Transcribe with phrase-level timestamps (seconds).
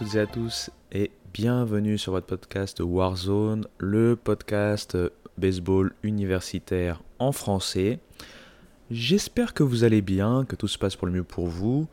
[0.00, 4.96] Toutes et à tous et bienvenue sur votre podcast Warzone, le podcast
[5.36, 7.98] baseball universitaire en français.
[8.90, 11.86] J'espère que vous allez bien, que tout se passe pour le mieux pour vous.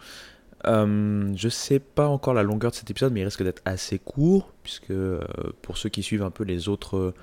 [0.67, 3.99] Euh, je sais pas encore la longueur de cet épisode, mais il risque d'être assez
[3.99, 5.19] court, puisque euh,
[5.61, 7.13] pour ceux qui suivent un peu les autres,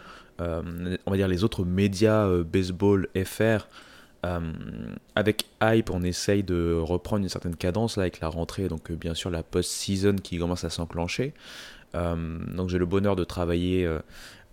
[0.43, 3.69] euh, on va dire les autres médias euh, baseball FR,
[5.15, 9.15] avec Hype, on essaye de reprendre une certaine cadence là avec la rentrée, donc bien
[9.15, 11.35] sûr la post-season qui commence à s'enclencher.
[11.93, 13.89] donc j'ai le bonheur de travailler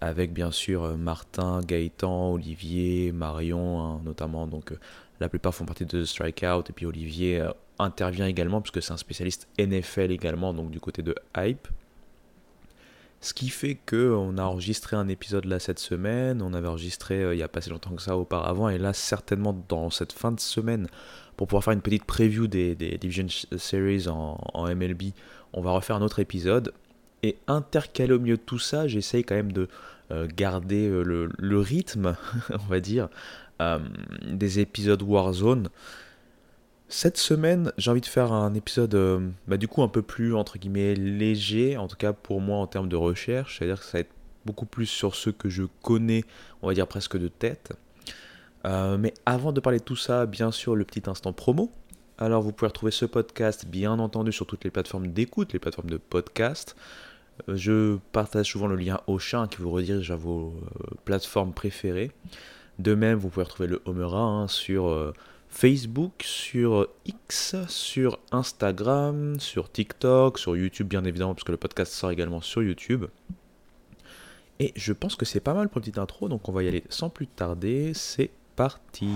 [0.02, 4.48] avec bien sûr Martin, Gaëtan, Olivier, Marion, hein, notamment.
[4.48, 4.74] Donc
[5.20, 7.46] la plupart font partie de Strikeout et puis Olivier
[7.80, 11.68] intervient également, puisque c'est un spécialiste NFL également, donc du côté de Hype.
[13.24, 17.22] Ce qui fait que on a enregistré un épisode là cette semaine, on avait enregistré
[17.22, 20.12] euh, il n'y a pas si longtemps que ça auparavant, et là certainement dans cette
[20.12, 20.88] fin de semaine,
[21.38, 25.14] pour pouvoir faire une petite preview des, Division Series en, MLB,
[25.54, 26.74] on va refaire un autre épisode.
[27.22, 29.68] Et intercalé au milieu de tout ça, j'essaye quand même de
[30.10, 32.16] euh, garder euh, le, rythme,
[32.50, 33.10] on va dire,
[34.26, 35.70] des épisodes Warzone.
[36.94, 40.36] Cette semaine, j'ai envie de faire un épisode euh, bah, du coup un peu plus
[40.36, 43.92] entre guillemets léger, en tout cas pour moi en termes de recherche, c'est-à-dire que ça
[43.94, 44.12] va être
[44.46, 46.26] beaucoup plus sur ceux que je connais,
[46.62, 47.72] on va dire presque de tête.
[48.66, 51.72] Euh, mais avant de parler de tout ça, bien sûr le petit instant promo.
[52.18, 55.90] Alors vous pouvez retrouver ce podcast bien entendu sur toutes les plateformes d'écoute, les plateformes
[55.90, 56.76] de podcast.
[57.48, 60.54] Euh, je partage souvent le lien Ocha qui vous redirige à vos
[61.06, 62.12] plateformes préférées.
[62.80, 65.14] De même, vous pouvez retrouver le Homera hein, sur
[65.52, 71.92] Facebook, sur X, sur Instagram, sur TikTok, sur YouTube bien évidemment, parce que le podcast
[71.92, 73.06] sort également sur YouTube.
[74.60, 76.68] Et je pense que c'est pas mal pour une petite intro, donc on va y
[76.68, 77.92] aller sans plus tarder.
[77.94, 79.10] C'est parti.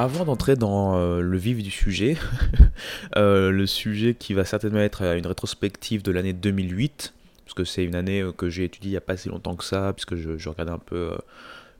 [0.00, 2.16] Avant d'entrer dans euh, le vif du sujet,
[3.16, 7.14] euh, le sujet qui va certainement être une rétrospective de l'année 2008,
[7.44, 9.56] parce que c'est une année euh, que j'ai étudiée il n'y a pas si longtemps
[9.56, 11.18] que ça, puisque je, regardais un peu,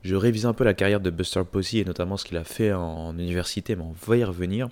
[0.03, 2.73] je révisais un peu la carrière de Buster Posey et notamment ce qu'il a fait
[2.73, 4.67] en, université, mais on va y revenir.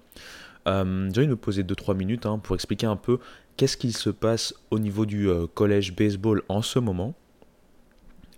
[0.66, 3.18] j'ai envie de me poser 2-3 minutes hein, pour expliquer un peu
[3.56, 7.16] qu'est-ce qu'il se passe au niveau du collège baseball en ce moment.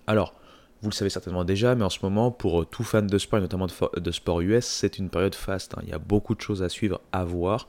[0.06, 0.39] Alors,
[0.82, 3.40] vous le savez certainement déjà, mais en ce moment, pour euh, tout fan de sport,
[3.40, 5.74] et notamment de, sport US, c'est une période faste.
[5.78, 5.82] Hein.
[5.84, 7.68] Il y a beaucoup de choses à suivre, à voir.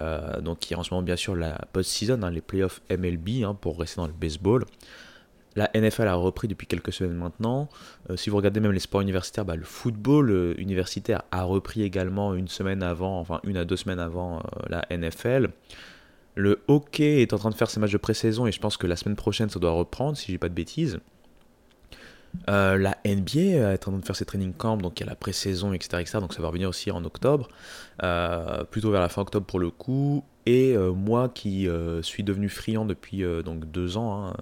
[0.00, 2.80] Euh, donc il y a en ce moment bien sûr la post-season, hein, les playoffs
[2.88, 4.64] MLB hein, pour rester dans le baseball.
[5.56, 7.68] La NFL a repris depuis quelques semaines maintenant.
[8.10, 12.34] Euh, si vous regardez même les sports universitaires, bah, le football universitaire a repris également
[12.34, 15.50] une semaine avant, enfin une à deux semaines avant la NFL.
[16.34, 18.86] Le hockey est en train de faire ses matchs de pré-saison et je pense que
[18.86, 21.00] la semaine prochaine ça doit reprendre si j'ai pas de bêtises.
[22.48, 25.10] Euh, la NBA est en train de faire ses training camps, donc il y a
[25.10, 27.48] la pré-saison, etc., Donc ça va revenir aussi en octobre,
[28.02, 30.24] euh, plutôt vers la fin octobre pour le coup.
[30.46, 31.68] Et euh, moi qui
[32.00, 34.36] suis devenu friand depuis donc deux ans, hein,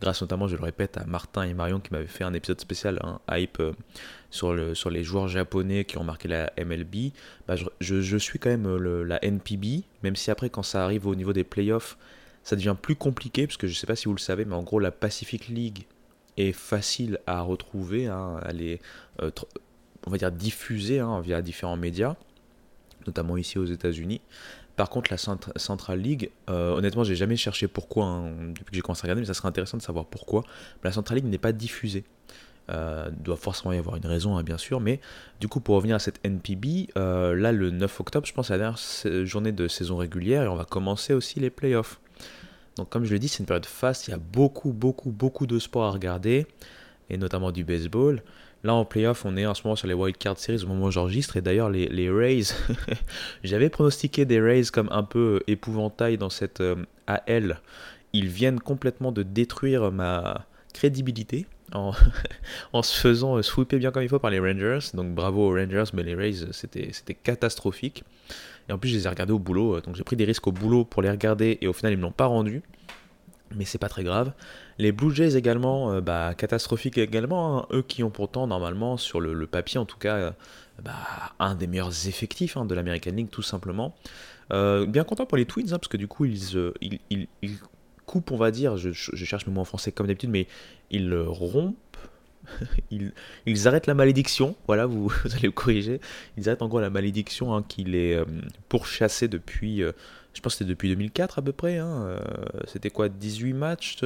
[0.00, 3.00] grâce notamment, je le répète, à Martin et Marion qui m'avaient fait un épisode spécial,
[3.02, 3.60] hein, hype,
[4.30, 7.12] sur, le, sur les joueurs japonais qui ont marqué la MLB,
[7.48, 11.32] bah, je, suis quand même la NPB, même si après quand ça arrive au niveau
[11.32, 11.98] des playoffs,
[12.44, 14.54] ça devient plus compliqué, parce que je ne sais pas si vous le savez, mais
[14.54, 15.84] en gros la Pacific League
[16.52, 18.06] facile à retrouver.
[18.06, 18.40] Hein.
[18.46, 18.80] Elle est,
[19.22, 19.30] euh,
[20.06, 22.16] on va dire, diffusée hein, via différents médias,
[23.06, 24.20] notamment ici aux États-Unis.
[24.76, 28.80] Par contre, la Central League, euh, honnêtement, j'ai jamais cherché pourquoi hein, depuis que j'ai
[28.80, 30.42] commencé à regarder, mais ça serait intéressant de savoir pourquoi.
[30.82, 32.04] la Central League n'est pas diffusée.
[32.70, 35.00] Euh, doit forcément y avoir une raison, bien sûr, mais
[35.40, 38.58] du coup, pour revenir à cette NPB, là, le 9 octobre, je pense, c'est la
[38.58, 42.00] dernière journée de saison régulière et on va commencer aussi les playoffs.
[42.80, 45.46] Donc comme je l'ai dit, c'est une période faste, il y a beaucoup, beaucoup, beaucoup
[45.46, 46.46] de sports à regarder,
[47.10, 48.22] et notamment du baseball.
[48.64, 50.86] Là en playoff, on est en ce moment sur les Wild Card Series au moment
[50.86, 52.54] où j'enregistre, et d'ailleurs les, les, Rays,
[53.44, 57.60] j'avais pronostiqué des Rays comme un peu épouvantail dans cette euh, AL.
[58.14, 61.44] Ils viennent complètement de détruire ma crédibilité
[61.74, 61.92] en,
[62.72, 64.94] en se faisant euh, sweeper bien comme il faut par les Rangers.
[64.94, 68.04] Donc bravo aux Rangers, mais les Rays, c'était catastrophique.
[68.68, 69.76] Et en plus, je les ai regardés au boulot.
[69.76, 71.96] Euh, donc j'ai pris des risques au boulot pour les regarder et au final, ils
[71.96, 72.62] ne me l'ont pas rendu.
[73.56, 74.32] Mais c'est pas très grave.
[74.78, 77.58] Les Blue Jays également, euh, bah, catastrophiques également.
[77.58, 77.66] Hein.
[77.72, 80.30] Eux qui ont pourtant, normalement, sur le, papier en tout cas, euh,
[80.82, 80.92] bah,
[81.40, 83.94] un des meilleurs effectifs hein, de l'American League, tout simplement.
[84.50, 87.26] bien content pour les Twins, hein, parce que du coup, ils,
[88.06, 90.46] coupent, on va dire, je, cherche mes mots en français comme d'habitude, mais
[90.90, 91.98] ils rompent
[92.90, 96.00] ils, arrêtent la malédiction, voilà, vous, allez vous corriger,
[96.36, 98.24] ils arrêtent en gros la malédiction hein, qui les euh,
[98.68, 99.92] pourchassait depuis, euh,
[100.34, 102.18] je pense que c'était depuis 2004 à peu près, hein, euh,
[102.66, 103.98] c'était quoi, 18 matchs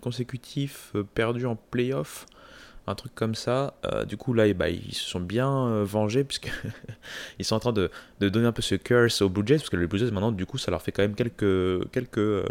[0.00, 2.26] consécutifs perdus en playoff
[2.86, 3.74] un truc comme ça.
[4.08, 7.90] Du coup, là, bah, ils se sont bien euh, vengés, puisqu'ils sont en train de,
[8.20, 10.70] donner un peu ce curse aux Blue parce que les Blue maintenant, du coup, ça
[10.70, 12.44] leur fait quand même quelques, quelques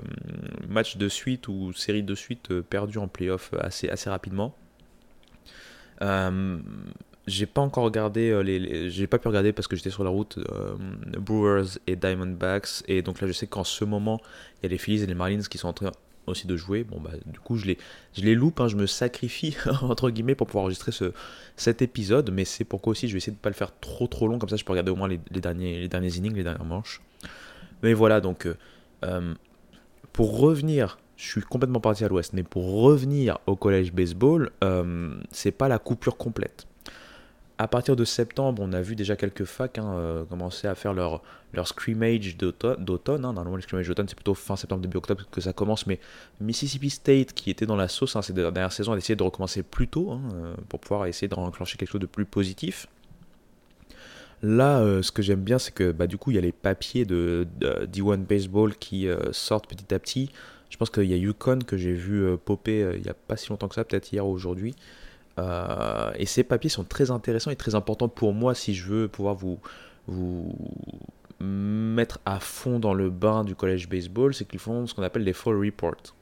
[0.68, 4.56] matchs de suite ou séries de suite perdus en playoff assez, assez rapidement.
[7.28, 10.40] J'ai pas encore regardé, les, j'ai pas pu regarder parce que j'étais sur la route
[11.18, 14.22] Brewers et Diamondbacks, et donc là, je sais qu'en ce moment,
[14.58, 15.92] il y a les Phillies et les Marlins qui sont en train
[16.28, 16.84] aussi de jouer.
[16.84, 17.78] Bon, bah, du coup, je les,
[18.14, 21.14] je les loupe, hein, je me sacrifie, entre guillemets, pour pouvoir enregistrer ce,
[21.56, 24.28] cet épisode, mais c'est pourquoi aussi je vais essayer de pas le faire trop trop
[24.28, 26.66] long, comme ça je peux regarder au moins les, derniers, les derniers innings, les dernières
[26.66, 27.02] manches.
[27.84, 28.56] Mais voilà, donc, euh,
[29.04, 29.34] euh,
[30.14, 35.16] pour revenir, je suis complètement parti à l'ouest, mais pour revenir au collège baseball, euh,
[35.32, 36.68] c'est pas la coupure complète
[37.58, 40.94] à partir de septembre, on a vu déjà quelques facs hein, euh, commencer à faire
[40.94, 41.22] leur,
[41.54, 43.24] leur scrimmage d'automne.
[43.26, 43.34] Hein.
[43.34, 45.88] Normalement, le scrimmage d'automne, c'est plutôt fin septembre, début octobre que ça commence.
[45.88, 46.00] Mais
[46.42, 49.64] Mississippi State, qui était dans la sauce hein, ces dernières saisons, a décidé de recommencer
[49.64, 52.88] plus tôt euh, pour pouvoir essayer de enclencher quelque chose de plus positif.
[54.42, 56.52] Là, euh, ce que j'aime bien, c'est que bah, du coup, il y a les
[56.52, 60.30] papiers de, D1 Baseball qui sortent petit à petit.
[60.76, 63.50] Je pense qu'il y a Yukon que j'ai vu popper il n'y a pas si
[63.50, 64.76] longtemps que ça, peut-être hier ou aujourd'hui.
[65.40, 69.08] Euh, et ces papiers sont très intéressants et très importants pour moi si je veux
[69.08, 69.60] pouvoir vous,
[70.08, 70.54] vous
[71.40, 75.24] mettre à fond dans le bain du collège baseball, c'est qu'ils font ce qu'on appelle
[75.24, 76.16] les fall reports.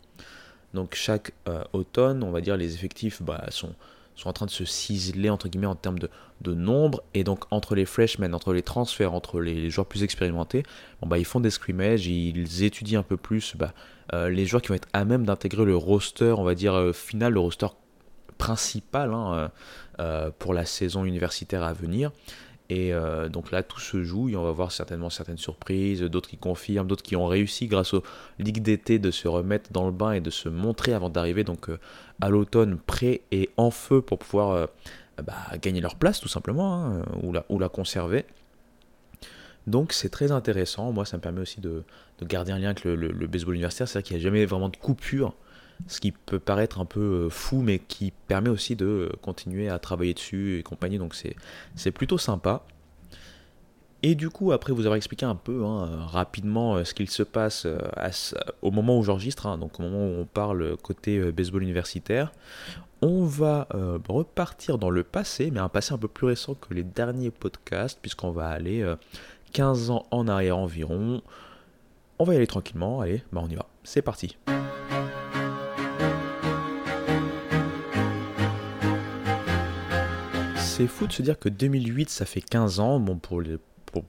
[0.74, 3.74] Donc chaque euh, automne, on va dire, les effectifs bah, sont,
[4.16, 6.10] sont en train de se ciseler entre guillemets en termes de,
[6.46, 7.02] nombre.
[7.14, 10.64] Et donc entre les freshmen, entre les transferts, entre les joueurs plus expérimentés,
[11.02, 13.74] bon, bah, ils font des scrimmages, ils étudient un peu plus bah,
[14.14, 17.34] euh, les joueurs qui vont être à même d'intégrer le roster, on va dire, final,
[17.34, 17.68] le roster
[18.44, 19.48] principal hein, euh,
[20.00, 22.12] euh, pour la saison universitaire à venir.
[22.70, 26.30] Et euh, donc là, tout se joue et on va voir certainement certaines surprises, d'autres
[26.30, 28.04] qui confirment, d'autres qui ont réussi grâce aux
[28.40, 31.70] ligues d'été de se remettre dans le bain et de se montrer avant d'arriver donc
[32.22, 34.70] à l'automne prêt et en feu pour pouvoir
[35.22, 38.26] bah, gagner leur place tout simplement hein, ou, la, ou la conserver.
[39.68, 40.92] Donc c'est très intéressant.
[40.92, 41.84] Moi, ça me permet aussi de,
[42.24, 43.88] garder un lien avec le, le baseball universitaire.
[43.88, 45.36] C'est-à-dire qu'il n'y a jamais vraiment de coupure
[45.88, 49.70] ce qui peut paraître un peu euh, fou, mais qui permet aussi de euh, continuer
[49.70, 51.16] à travailler dessus et compagnie, donc
[51.76, 52.64] c'est plutôt sympa.
[54.06, 57.24] Et du coup, après vous avoir expliqué un peu hein, rapidement euh, ce qu'il se
[57.24, 57.66] passe
[58.62, 62.32] au moment où j'enregistre, hein, donc au moment où on parle côté baseball universitaire,
[63.02, 63.68] on va
[64.08, 68.00] repartir dans le passé, mais un passé un peu plus récent que les derniers podcasts,
[68.02, 68.86] puisqu'on va aller
[69.52, 71.22] 15 ans en arrière environ.
[72.18, 74.38] On va y aller tranquillement, allez, bah on y va, c'est parti.
[80.76, 83.00] C'est fou de se dire que 2008, ça fait 15 ans.
[83.00, 83.44] Bon, pour,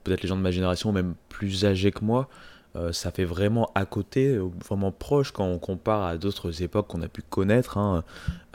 [0.03, 2.27] peut-être les gens de ma génération, même plus âgés que moi,
[2.75, 6.87] euh, ça fait vraiment à côté, euh, vraiment proche quand on compare à d'autres époques
[6.87, 7.77] qu'on a pu connaître.
[7.77, 8.03] Hein.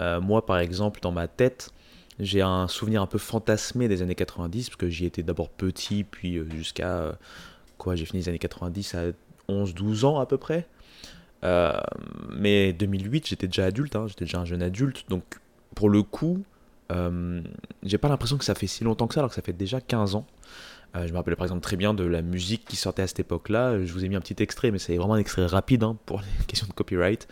[0.00, 1.70] Euh, moi, par exemple, dans ma tête,
[2.18, 6.02] j'ai un souvenir un peu fantasmé des années 90, parce que j'y étais d'abord petit,
[6.02, 7.16] puis jusqu'à.
[7.78, 9.02] quoi J'ai fini les années 90 à
[9.48, 10.66] 11-12 ans à peu près.
[12.28, 15.22] mais 2008, j'étais déjà adulte, hein, j'étais déjà un jeune adulte, donc
[15.76, 16.42] pour le coup,
[16.90, 17.42] euh,
[17.82, 19.80] j'ai pas l'impression que ça fait si longtemps que ça, alors que ça fait déjà
[19.80, 20.26] 15 ans.
[20.96, 23.20] Euh, je me rappelle par exemple très bien de la musique qui sortait à cette
[23.20, 23.84] époque-là.
[23.84, 26.20] Je vous ai mis un petit extrait, mais c'est vraiment un extrait rapide hein, pour
[26.20, 27.28] les questions de copyright.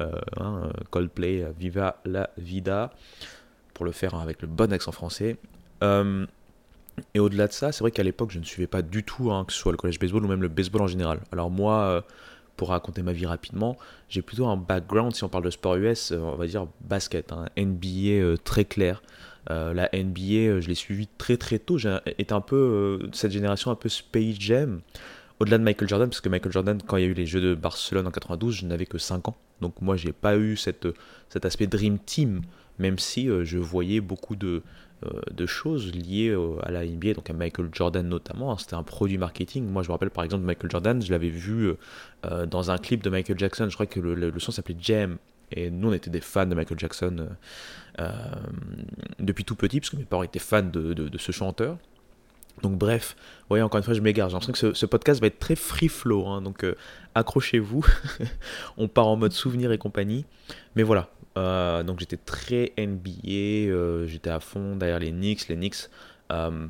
[0.00, 2.92] Euh, hein, Coldplay, Viva la Vida,
[3.74, 5.36] pour le faire avec le bon accent français.
[5.82, 9.44] et au-delà de ça, c'est vrai qu'à l'époque, je ne suivais pas du tout, hein,
[9.44, 11.20] que ce soit le collège baseball ou même le baseball en général.
[11.30, 12.04] Alors moi,
[12.56, 13.76] pour raconter ma vie rapidement,
[14.08, 17.32] j'ai plutôt un background, si on parle de sport US, euh, on va dire basket,
[17.32, 19.02] hein, NBA euh, très clair.
[19.50, 21.76] Euh, la NBA, je l'ai suivi très très tôt.
[21.78, 24.80] J'ai été un peu cette génération un peu Space Jam.
[25.40, 27.40] Au-delà de Michael Jordan, parce que Michael Jordan, quand il y a eu les Jeux
[27.40, 29.36] de Barcelone en 92, je n'avais que 5 ans.
[29.60, 30.86] Donc moi, j'ai pas eu cette,
[31.28, 32.42] cet aspect Dream Team,
[32.78, 34.62] même si je voyais beaucoup de,
[35.30, 38.52] de choses liées à la NBA, donc à Michael Jordan notamment.
[38.52, 38.56] Hein.
[38.58, 39.66] C'était un produit marketing.
[39.66, 41.78] Moi, je me rappelle par exemple de Michael Jordan, je l'avais vu euh,
[42.26, 43.66] euh, dans un clip de Michael Jackson.
[43.68, 45.18] Je crois que le, son s'appelait Jam.
[45.52, 47.28] Et nous, on était des fans de Michael Jackson
[49.20, 51.76] depuis tout petit, parce que mes parents étaient fans de, ce chanteur.
[52.62, 54.30] Donc bref, vous voyez, encore une fois, je m'égare.
[54.30, 56.26] J'ai l'impression que ce, podcast va être très free flow.
[56.26, 56.40] Hein.
[56.42, 56.64] donc
[57.14, 57.84] accrochez-vous.
[58.78, 60.24] on part en mode souvenir et compagnie.
[60.74, 65.48] Mais voilà, euh, donc j'étais très NBA, euh, j'étais à fond derrière les Knicks.
[65.48, 65.88] Les Knicks,
[66.32, 66.68] euh,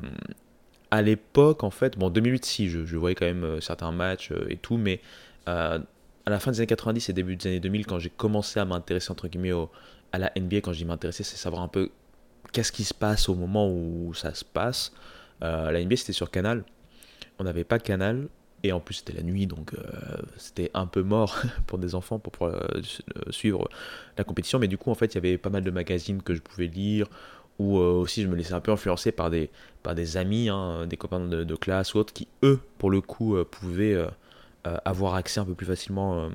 [0.91, 4.77] à l'époque, en fait, bon, 2008, si, je, voyais quand même certains matchs et tout,
[4.77, 5.01] mais
[5.45, 5.79] à
[6.25, 9.11] la fin des années 90 et début des années 2000, quand j'ai commencé à m'intéresser
[9.11, 9.53] entre guillemets
[10.11, 11.89] à la NBA, quand je dis m'intéresser, c'est savoir un peu
[12.51, 14.93] qu'est-ce qui se passe au moment où ça se passe.
[15.41, 16.63] la NBA, c'était sur Canal.
[17.37, 18.27] On n'avait pas Canal.
[18.63, 19.73] Et en plus, c'était la nuit, donc
[20.37, 22.67] c'était un peu mort pour des enfants pour pouvoir
[23.29, 23.69] suivre
[24.17, 24.57] la compétition.
[24.57, 26.67] Mais du coup, en fait, il y avait pas mal de magazines que je pouvais
[26.67, 27.07] lire,
[27.59, 29.49] ou aussi je me laissais un peu influencer par des,
[29.83, 33.37] par des amis, hein, des copains de, classe ou autres, qui eux, pour le coup,
[33.51, 34.03] pouvaient
[34.63, 36.29] avoir accès un peu plus facilement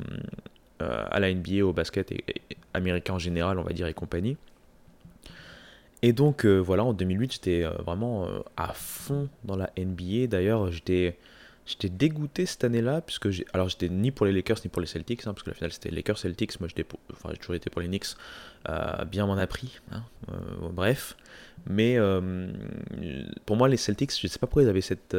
[0.79, 2.25] à la NBA, au basket et,
[2.75, 4.37] américain en général, on va dire, et compagnie.
[6.03, 10.29] Et donc voilà, en 2008, j'étais vraiment à fond dans la NBA.
[10.29, 11.19] D'ailleurs, j'étais
[11.71, 13.47] J'étais dégoûté cette année-là, puisque j'ai.
[13.53, 15.73] Alors, j'étais ni pour les Lakers ni pour les Celtics, hein, parce que la finale
[15.73, 16.59] c'était Lakers-Celtics.
[16.59, 18.07] Moi, j'étais enfin, j'ai toujours été pour les Knicks.
[18.69, 19.79] Euh, bien m'en a pris.
[19.93, 20.35] Hein, euh,
[20.73, 21.17] bref.
[21.69, 22.49] Mais euh,
[23.47, 25.17] pour moi, les Celtics, je ne sais pas pourquoi ils avaient cette,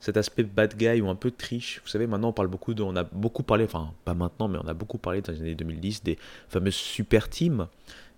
[0.00, 1.80] cet aspect bad guy ou un peu triche.
[1.84, 2.82] Vous savez, maintenant, on parle beaucoup de.
[2.82, 5.54] On a beaucoup parlé, enfin, pas maintenant, mais on a beaucoup parlé dans les années
[5.56, 7.66] 2010 des fameuses super teams.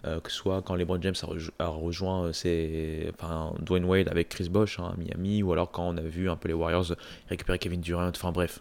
[0.06, 1.14] Euh, que ce soit quand LeBron James
[1.58, 5.70] a, rejoint euh, ses, enfin, Dwayne Wade avec Chris Bosh hein, à Miami, ou alors
[5.70, 6.94] quand on a vu un peu les Warriors
[7.28, 8.60] récupérer Kevin Durant, enfin bref.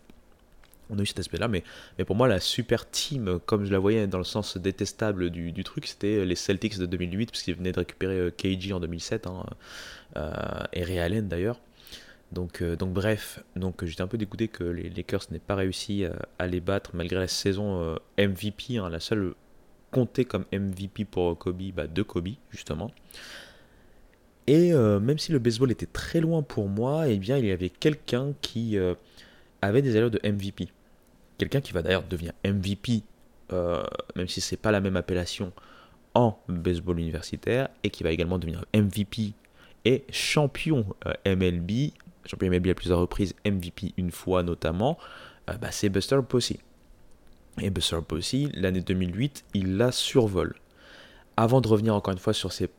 [0.89, 1.63] On a eu cet aspect-là, mais,
[1.97, 5.63] mais pour moi, la super team, comme je la voyais dans le sens détestable du,
[5.63, 9.27] truc, c'était les Celtics de 2008, parce qu'ils venaient de récupérer euh, KG en 2007,
[9.27, 9.45] hein,
[10.73, 11.59] et Ray Allen d'ailleurs.
[12.31, 16.05] Donc, donc bref, donc j'étais un peu dégoûté que les Lakers n'aient pas réussi
[16.39, 19.35] à, les battre malgré la saison MVP, hein, la seule
[19.93, 22.91] compté comme MVP pour Kobe, bah, de Kobe, justement.
[24.47, 27.51] Et euh, même si le baseball était très loin pour moi, eh bien, il y
[27.51, 28.93] avait quelqu'un qui euh,
[29.61, 30.67] avait des allures de MVP.
[31.37, 33.03] Quelqu'un qui va d'ailleurs devenir MVP,
[33.53, 33.83] euh,
[34.15, 35.53] même si c'est pas la même appellation,
[36.13, 39.33] en baseball universitaire, et qui va également devenir MVP
[39.85, 40.85] et champion
[41.25, 41.91] MLB,
[42.25, 44.97] champion MLB à plusieurs reprises, MVP une fois notamment,
[45.47, 46.59] bah, c'est Buster Posey.
[47.61, 50.55] Et Buster Posey, l'année 2008, il la survole.
[51.37, 52.69] Avant de revenir encore une fois sur ses,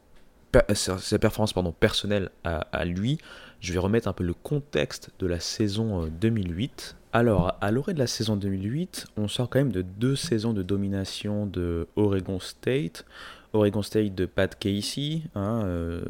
[0.75, 3.19] ses performances pardon, personnelles à, lui,
[3.61, 6.97] je vais remettre un peu le contexte de la saison 2008.
[6.97, 10.53] Euh, Alors, à l'orée de la saison 2008, on sort quand même de deux saisons
[10.53, 13.05] de domination de Oregon State.
[13.53, 15.23] Oregon State de Pat Casey.
[15.35, 16.05] Hein, euh,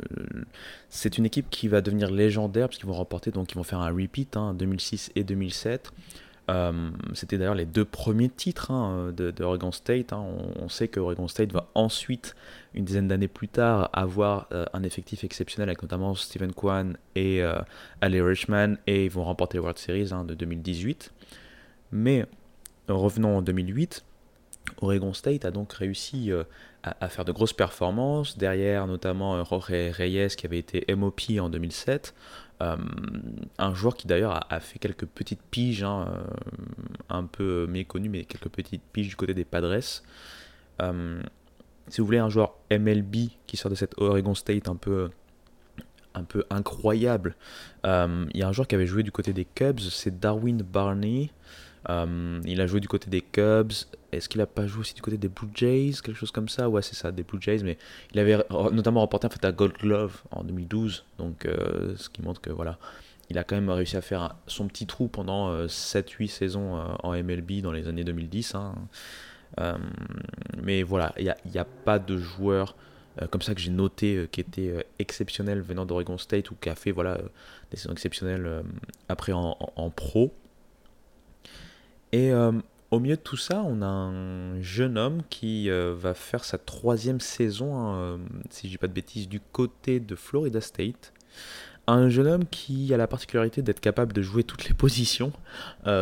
[0.88, 3.80] c'est une équipe qui va devenir légendaire parce qu'ils vont remporter, donc ils vont faire
[3.80, 5.92] un repeat, hein, 2006 et 2007.
[6.50, 10.12] Euh, c'était d'ailleurs les deux premiers titres hein, de, Oregon State.
[10.12, 10.24] Hein.
[10.56, 12.36] On, sait que Oregon State va ensuite,
[12.74, 17.42] une dizaine d'années plus tard, avoir euh, un effectif exceptionnel avec notamment Stephen Kwan et
[17.42, 17.54] euh,
[18.00, 21.12] Ali Richman et ils vont remporter les World Series hein, de 2018.
[21.92, 22.26] Mais
[22.88, 24.04] revenons en 2008,
[24.82, 26.30] Oregon State a donc réussi
[26.82, 28.36] à, à, faire de grosses performances.
[28.36, 32.14] Derrière, notamment Jorge Reyes qui avait été MOP en 2007.
[32.62, 32.76] Euh,
[33.58, 36.24] un joueur qui d'ailleurs a, fait quelques petites piges, hein, euh,
[37.08, 39.80] un peu méconnu, mais quelques petites piges du côté des Padres.
[40.82, 41.22] Euh,
[41.88, 45.10] si vous voulez un joueur MLB qui sort de cette Oregon State un peu
[46.16, 47.34] un peu incroyable.
[47.82, 51.30] Il y a un joueur qui avait joué du côté des Cubs, c'est Darwin Barney.
[51.90, 53.72] Euh, il a joué du côté des Cubs.
[54.12, 56.68] Est-ce qu'il a pas joué aussi du côté des Blue Jays Quelque chose comme ça?
[56.68, 57.62] Ouais, c'est ça, des Blue Jays.
[57.62, 57.78] Mais
[58.12, 58.38] il avait
[58.72, 61.04] notamment remporté en fait, la Gold Glove en 2012.
[61.18, 62.78] Donc, euh, ce qui montre que voilà,
[63.30, 67.12] il a quand même réussi à faire son petit trou pendant 7-8 euh, saisons en
[67.12, 68.54] MLB dans les années 2010.
[68.54, 68.74] Hein.
[70.62, 72.76] mais voilà, il n'y a, pas de joueur
[73.30, 76.90] comme ça que j'ai noté qui était exceptionnel venant d'Oregon State ou qui a fait
[76.90, 77.18] voilà,
[77.70, 78.64] des saisons exceptionnelles
[79.08, 80.32] après en pro.
[82.14, 82.52] Et euh,
[82.92, 86.58] au milieu de tout ça, on a un jeune homme qui euh, va faire sa
[86.58, 88.18] troisième saison, hein, euh,
[88.50, 91.12] si je dis pas de bêtises, du côté de Florida State.
[91.88, 95.32] Un jeune homme qui a la particularité d'être capable de jouer toutes les positions.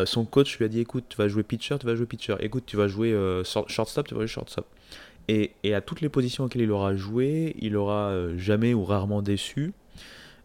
[0.04, 2.36] son coach lui a dit écoute, tu vas jouer pitcher, tu vas jouer pitcher.
[2.40, 4.66] Écoute, tu vas jouer shortstop, tu vas jouer shortstop.
[5.28, 9.22] Et, et, à toutes les positions auxquelles il aura joué, il aura jamais ou rarement
[9.22, 9.72] déçu.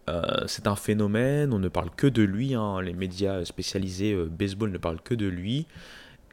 [0.09, 2.81] Euh, c'est un phénomène, on ne parle que de lui, hein.
[2.81, 5.67] les médias spécialisés euh, baseball ne parlent que de lui.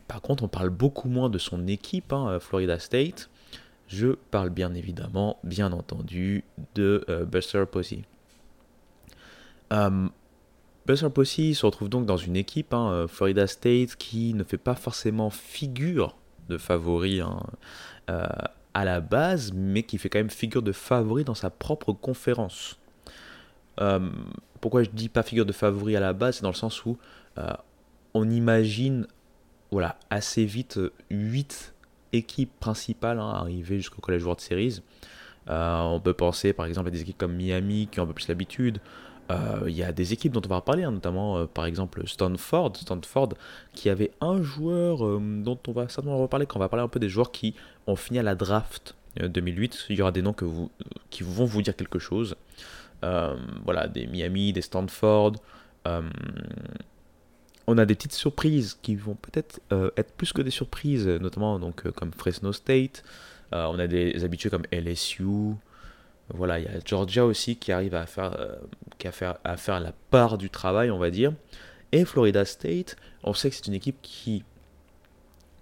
[0.07, 3.31] Par contre, on parle beaucoup moins de son équipe, hein, Florida State.
[3.89, 8.03] Je parle bien évidemment, bien entendu, de euh, Buster Posey.
[10.87, 14.77] Buster Posey se retrouve donc dans une équipe, hein, Florida State, qui ne fait pas
[14.77, 16.17] forcément figure
[16.49, 17.21] de favori
[18.07, 22.79] à la base, mais qui fait quand même figure de favori dans sa propre conférence.
[23.81, 24.09] Euh,
[24.61, 26.97] pourquoi je dis pas figure de favori à la base C'est dans le sens où
[27.39, 27.51] euh,
[28.15, 29.07] on imagine
[29.71, 30.79] voilà, assez vite
[31.11, 31.75] 8
[32.13, 34.81] équipes principales hein, arriver jusqu'au Collège World Series.
[35.51, 38.15] Euh, on peut penser par exemple à des équipes comme Miami qui ont un peu
[38.15, 38.79] plus l'habitude.
[39.67, 43.31] Il y a des équipes dont on va reparler, hein, notamment par exemple Stanford, Stanford
[43.73, 47.01] qui avait un joueur dont on va certainement reparler quand on va parler un peu
[47.01, 47.55] des joueurs qui
[47.87, 49.87] ont fini à la draft 2008.
[49.89, 50.37] Il y aura des noms
[51.09, 52.37] qui vont vous dire quelque chose.
[53.03, 55.33] Voilà, des Miami, des Stanford.
[57.67, 59.61] on a des petites surprises qui vont peut-être
[59.97, 63.03] être plus que des surprises, notamment donc, comme Fresno State.
[63.53, 65.55] on a des habitués comme LSU.
[66.31, 68.35] Voilà, il y a Georgia aussi qui arrive à faire,
[68.99, 71.33] qui faire, à faire la part du travail, on va dire.
[71.93, 74.43] Et Florida State, on sait que c'est une équipe qui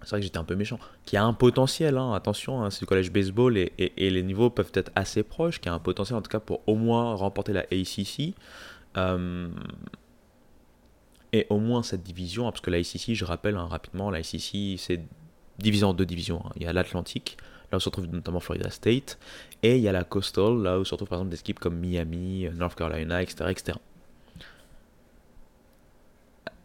[0.03, 2.81] c'est vrai que j'étais un peu méchant, qui a un potentiel, hein, attention, hein, c'est
[2.81, 6.23] le collège baseball et, les niveaux peuvent être assez proches, qui a un potentiel en
[6.23, 8.35] tout cas pour au moins remporter la ACC.
[8.97, 9.49] Euh,
[11.33, 14.79] et au moins cette division, hein, parce que la ACC, je rappelle rapidement, la ACC
[14.79, 15.01] c'est
[15.59, 16.43] divisé en deux divisions.
[16.57, 17.39] Il y a l'Atlantique,
[17.71, 19.19] là où se retrouve notamment Florida State,
[19.63, 21.79] et il y a la Coastal, là où se retrouvent par exemple des équipes comme
[21.79, 23.47] Miami, North Carolina, etc.
[23.49, 23.79] etc.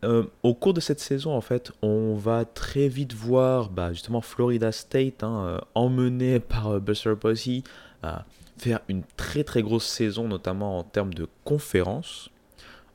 [0.04, 4.72] Euh, au cours de cette saison, en fait, on va très vite voir bah, Florida
[4.72, 7.64] State, hein, euh, emmené par euh, Buster Posey,
[8.58, 12.30] faire une très très grosse saison, notamment en termes de conférences.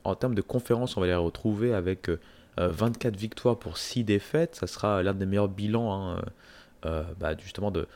[0.03, 2.09] En termes de conférences, on va les retrouver avec
[2.57, 4.55] 24 victoires pour 6 défaites.
[4.55, 6.21] Ça sera l'un des meilleurs bilans hein,
[7.19, 7.87] bah, justement de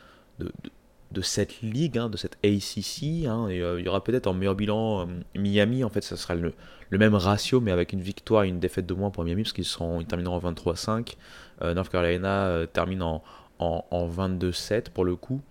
[1.21, 3.25] cette ligue, hein, de cette ACC.
[3.25, 5.83] Hein, et, euh, il y aura peut-être en meilleur bilan euh, Miami.
[5.83, 6.53] En fait, ça sera le,
[6.91, 9.65] même ratio, mais avec une victoire et une défaite de moins pour Miami, parce qu'ils
[9.99, 11.15] ils termineront en 23-5.
[11.61, 13.23] Euh, North Carolina termine en,
[13.59, 15.41] en, 22-7 pour le coup.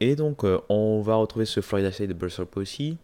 [0.00, 2.96] Et donc, on va retrouver ce Florida State de Buster Posey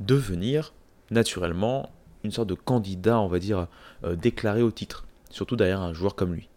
[0.00, 0.72] devenir
[1.10, 1.90] naturellement
[2.24, 3.66] une sorte de candidat, on va dire,
[4.02, 5.06] déclaré au titre.
[5.28, 6.48] Surtout derrière un joueur comme lui.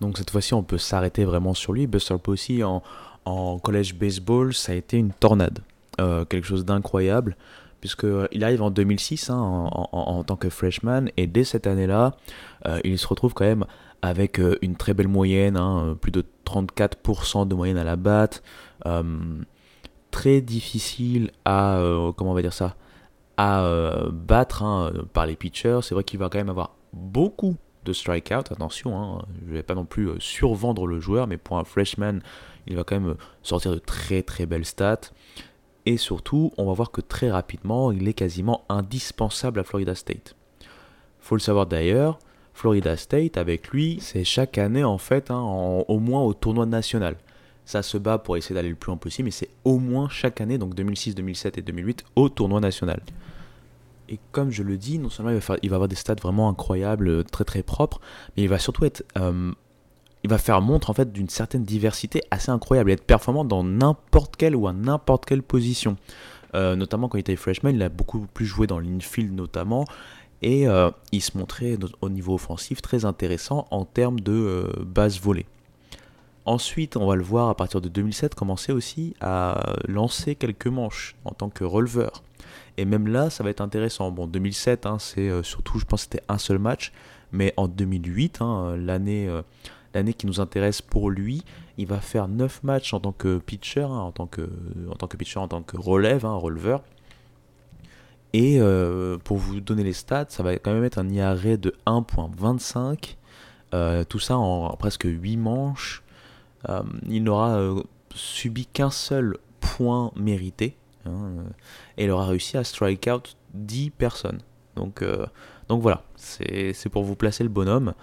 [0.00, 1.86] Donc cette fois-ci, on peut s'arrêter vraiment sur lui.
[1.86, 2.82] Buster Posey en,
[3.28, 5.60] en collège baseball, ça a été une tornade.
[6.00, 7.36] Euh, quelque chose d'incroyable,
[7.80, 12.16] puisqu'il arrive en 2006 hein, en, tant que freshman, et dès cette année-là,
[12.66, 13.66] euh, il se retrouve quand même
[14.00, 18.42] avec euh, une très belle moyenne, hein, plus de 34% de moyenne à la batte,
[20.10, 21.78] très difficile à,
[22.16, 22.76] comment on va dire ça,
[23.36, 23.68] à
[24.10, 25.80] battre hein, par les pitchers.
[25.82, 29.84] C'est vrai qu'il va quand même avoir beaucoup de strikeout, attention, je vais pas non
[29.84, 32.20] plus survendre le joueur, mais pour un freshman,
[32.68, 35.10] il va quand même sortir de très très belles stats.
[35.86, 40.36] Et surtout, on va voir que très rapidement, il est quasiment indispensable à Florida State.
[41.18, 42.18] Faut le savoir d'ailleurs,
[42.52, 47.16] Florida State, avec lui, c'est chaque année en fait, hein, au moins au tournoi national.
[47.64, 50.40] Ça se bat pour essayer d'aller le plus loin possible, mais c'est au moins chaque
[50.40, 53.00] année, donc 2006, 2007 et 2008, au tournoi national.
[54.08, 57.44] Et comme je le dis, non seulement il va, avoir des stats vraiment incroyables, très
[57.44, 58.00] très propres,
[58.36, 59.52] mais il va surtout être euh,
[60.24, 63.62] il va faire montre en fait d'une certaine diversité assez incroyable et être performant dans
[63.62, 65.96] n'importe quelle ou à n'importe quelle position.
[66.54, 69.84] Euh, notamment quand il était freshman, il a beaucoup plus joué dans l'infield notamment
[70.40, 75.20] et euh, il se montrait au niveau offensif très intéressant en termes de euh, base
[75.20, 75.46] volée.
[76.46, 81.14] Ensuite, on va le voir à partir de 2007 commencer aussi à lancer quelques manches
[81.26, 82.22] en tant que releveur.
[82.78, 84.10] Et même là, ça va être intéressant.
[84.10, 86.92] Bon, 2007, hein, c'est surtout, je pense, c'était un seul match,
[87.32, 89.28] mais en 2008, hein, l'année
[89.94, 91.42] l'année qui nous intéresse pour lui,
[91.76, 94.48] il va faire 9 matchs en tant que pitcher, hein, en, tant que,
[94.90, 96.82] en tant que pitcher, en tant que relève, hein, releveur.
[98.32, 101.74] Et euh, pour vous donner les stats, ça va quand même être un IRA de
[101.86, 103.16] 1.25.
[103.74, 106.02] Euh, tout ça en presque 8 manches.
[106.68, 107.58] Euh, il n'aura
[108.14, 110.76] subi qu'un seul point mérité.
[111.06, 111.44] Hein,
[111.96, 114.40] et il aura réussi à strike out 10 personnes.
[114.76, 115.02] Donc,
[115.68, 117.94] donc voilà, c'est pour vous placer le bonhomme.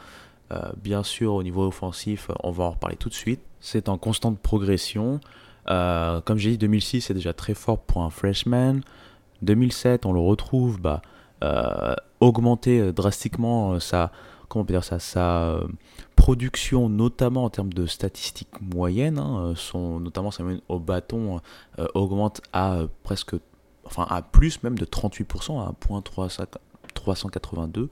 [0.51, 3.41] Euh, bien sûr, au niveau offensif, on va en reparler tout de suite.
[3.59, 5.19] C'est en constante progression.
[5.69, 8.81] Euh, comme j'ai dit, 2006 c'est déjà très fort pour un freshman.
[9.41, 11.01] 2007, on le retrouve bah,
[11.43, 14.11] euh, augmenter drastiquement sa,
[14.47, 15.59] comment dire ça, sa
[16.15, 19.17] production, notamment en termes de statistiques moyennes.
[19.17, 19.55] Hein,
[19.99, 21.41] notamment sa moyenne au bâton
[21.95, 23.35] augmente à presque,
[23.83, 27.89] enfin à plus même de 38%, à 1.382.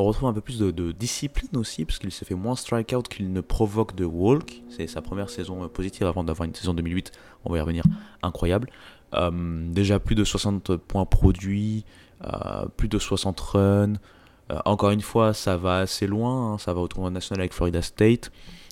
[0.00, 3.32] On retrouve un peu plus de, discipline aussi, parce qu'il se fait moins strikeout qu'il
[3.32, 4.62] ne provoque de walk.
[4.68, 7.10] C'est sa première saison euh, positive avant d'avoir une saison 2008.
[7.44, 7.82] On va y revenir.
[8.22, 8.70] Incroyable.
[9.14, 9.32] Euh,
[9.72, 11.84] déjà plus de 60 points produits,
[12.24, 13.94] euh, plus de 60 runs.
[14.64, 16.52] encore une fois, ça va assez loin.
[16.52, 16.58] Hein.
[16.58, 18.30] ça va au tournoi national avec Florida State.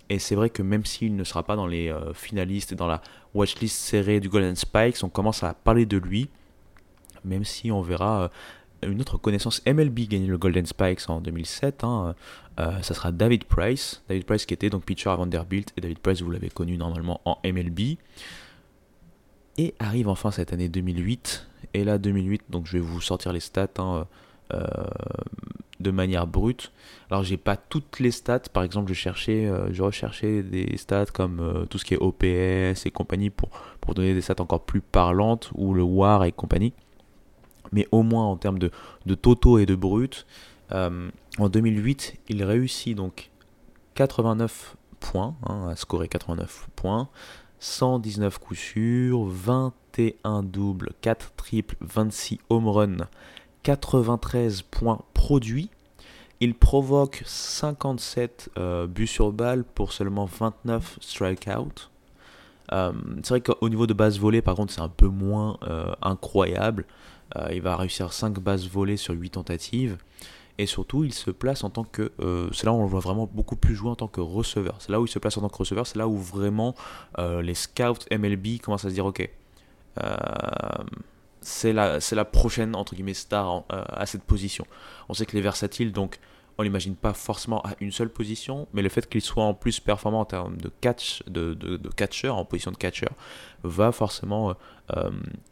[0.08, 3.02] Et c'est vrai que même s'il ne sera pas dans les finalistes et dans la
[3.34, 6.28] watchlist serrée du Golden Spikes, on commence à parler de lui.
[7.24, 8.30] Même si on verra
[8.82, 11.84] une autre connaissance MLB gagné le Golden Spikes en 2007.
[11.84, 12.14] Hein,
[12.60, 14.02] euh, ça sera David Price.
[14.08, 15.72] David Price qui était donc pitcher à Vanderbilt.
[15.76, 17.96] Et David Price, vous l'avez connu normalement en MLB.
[19.58, 21.46] Et arrive enfin cette année 2008.
[21.74, 23.68] Et là, 2008, donc je vais vous sortir les stats.
[23.78, 24.06] Hein,
[25.80, 26.72] de manière brute.
[27.10, 31.66] Alors j'ai pas toutes les stats, par exemple je cherchais, je recherchais des stats comme
[31.68, 35.50] tout ce qui est OPS et compagnie pour, pour donner des stats encore plus parlantes,
[35.54, 36.72] ou le WAR et compagnie.
[37.72, 38.70] Mais au moins en termes de,
[39.06, 40.26] de toto et de brut,
[40.70, 43.30] en 2008 il réussit donc
[43.94, 47.08] 89 points, hein, à scorer 89 points,
[47.58, 53.08] 119 coups sûrs, 21 doubles, 4 triples, 26 home runs,
[53.62, 55.70] 93 points produits.
[56.40, 61.88] Il provoque 57 euh, buts sur balle pour seulement 29 strikeouts.
[62.72, 65.94] Euh, c'est vrai qu'au niveau de base volée, par contre, c'est un peu moins euh,
[66.02, 66.84] incroyable.
[67.52, 69.98] Il va réussir 5 bases volées sur 8 tentatives.
[70.58, 72.12] Et surtout, il se place en tant que.
[72.20, 74.76] Euh, c'est là où on le voit vraiment beaucoup plus jouer en tant que receveur.
[74.78, 75.86] C'est là où il se place en tant que receveur.
[75.86, 76.74] C'est là où vraiment
[77.18, 79.28] euh, les scouts MLB commencent à se dire ok,
[80.02, 80.16] euh,
[81.42, 84.66] c'est la, la prochaine entre guillemets star à cette position.
[85.08, 86.18] On sait que les versatiles, donc
[86.58, 89.80] on l'imagine pas forcément à une seule position, mais le fait qu'il soit en plus
[89.80, 93.06] performant en termes de catch, de, de, en position de catcher,
[93.62, 94.54] va forcément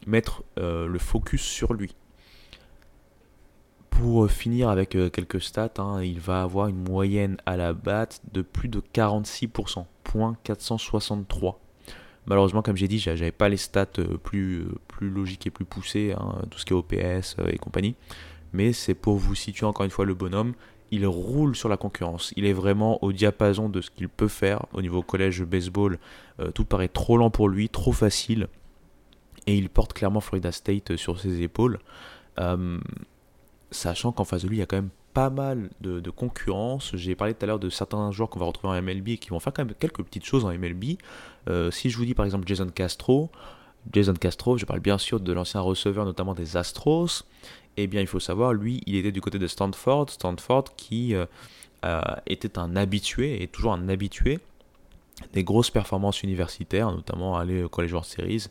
[0.07, 1.95] mettre le focus sur lui.
[3.95, 8.19] Pour finir avec euh, quelques stats, hein, il va avoir une moyenne à la batte
[8.33, 9.85] de plus de 46%,
[10.43, 11.61] 463.
[12.25, 15.63] Malheureusement, comme j'ai dit, j'avais pas les stats euh, plus, euh, plus logiques et plus
[15.63, 17.95] poussées, hein, tout ce qui est OPS et compagnie.
[18.51, 20.55] Mais c'est pour vous situer encore une fois le bonhomme.
[20.95, 22.33] Il roule sur la concurrence.
[22.35, 25.99] Il est vraiment au diapason de ce qu'il peut faire au niveau collège baseball.
[26.53, 28.47] tout paraît trop lent pour lui, trop facile.
[29.47, 31.79] Et il porte clairement Florida State sur ses épaules
[33.71, 36.91] sachant qu'en face de lui, il y a quand même pas mal de, concurrence.
[36.95, 39.29] J'ai parlé tout à l'heure de certains joueurs qu'on va retrouver en MLB et qui
[39.29, 40.97] vont faire quand même quelques petites choses en MLB.
[41.47, 43.29] Euh, si je vous dis par exemple Jason Castro,
[43.93, 47.23] Jason Castro, je parle bien sûr de l'ancien receveur notamment des Astros,
[47.77, 52.01] eh bien il faut savoir, lui, il était du côté de Stanford, Stanford qui euh,
[52.25, 54.39] était un habitué, et toujours un habitué
[55.33, 58.47] des grosses performances universitaires, notamment aller au College World Series.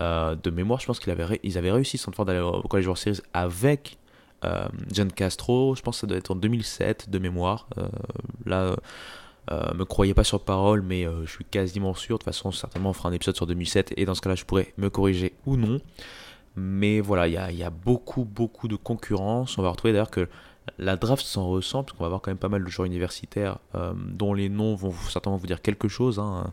[0.00, 3.20] Euh, de mémoire, je pense qu'ils avaient, avaient réussi Stanford d'aller au College World Series
[3.32, 3.98] avec
[4.44, 7.68] euh, John Castro, je pense que ça doit être en 2007 de mémoire.
[7.78, 7.88] Euh,
[8.44, 8.76] là,
[9.50, 12.16] euh, me croyez pas sur parole, mais je suis quasiment sûr.
[12.16, 14.44] De toute façon, certainement, on fera un épisode sur 2007 et dans ce cas-là, je
[14.44, 15.80] pourrais me corriger ou non.
[16.56, 19.58] Mais voilà, il y a, beaucoup, beaucoup de concurrence.
[19.58, 20.28] On va retrouver d'ailleurs que
[20.78, 23.58] la draft s'en ressent, parce qu'on va avoir quand même pas mal de joueurs universitaires
[23.96, 26.18] dont les noms vont certainement vous dire quelque chose.
[26.18, 26.52] Hein,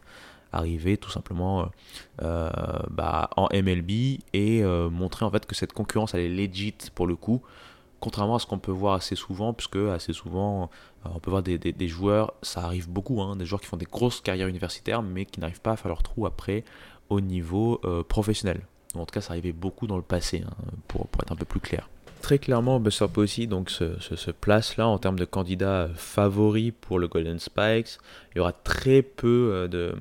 [0.51, 1.69] arriver tout simplement
[2.17, 7.15] bah, en MLB et montrer en fait que cette concurrence elle est legit pour le
[7.15, 7.43] coup
[7.99, 10.69] contrairement à ce qu'on peut voir assez souvent, puisque assez souvent,
[11.05, 13.85] euh, on peut voir des, joueurs, ça arrive beaucoup, hein, des joueurs qui font des
[13.85, 16.63] grosses carrières universitaires, mais qui n'arrivent pas à faire leur trou après
[17.09, 18.61] au niveau euh, professionnel.
[18.95, 20.53] En tout cas, ça arrivait beaucoup dans le passé, hein,
[20.87, 21.89] pour, être un peu plus clair.
[22.21, 27.07] Très clairement, Buster Posey donc, se, place là en termes de candidats favoris pour le
[27.07, 27.97] Golden Spikes.
[28.33, 29.95] Il y aura très peu euh, de,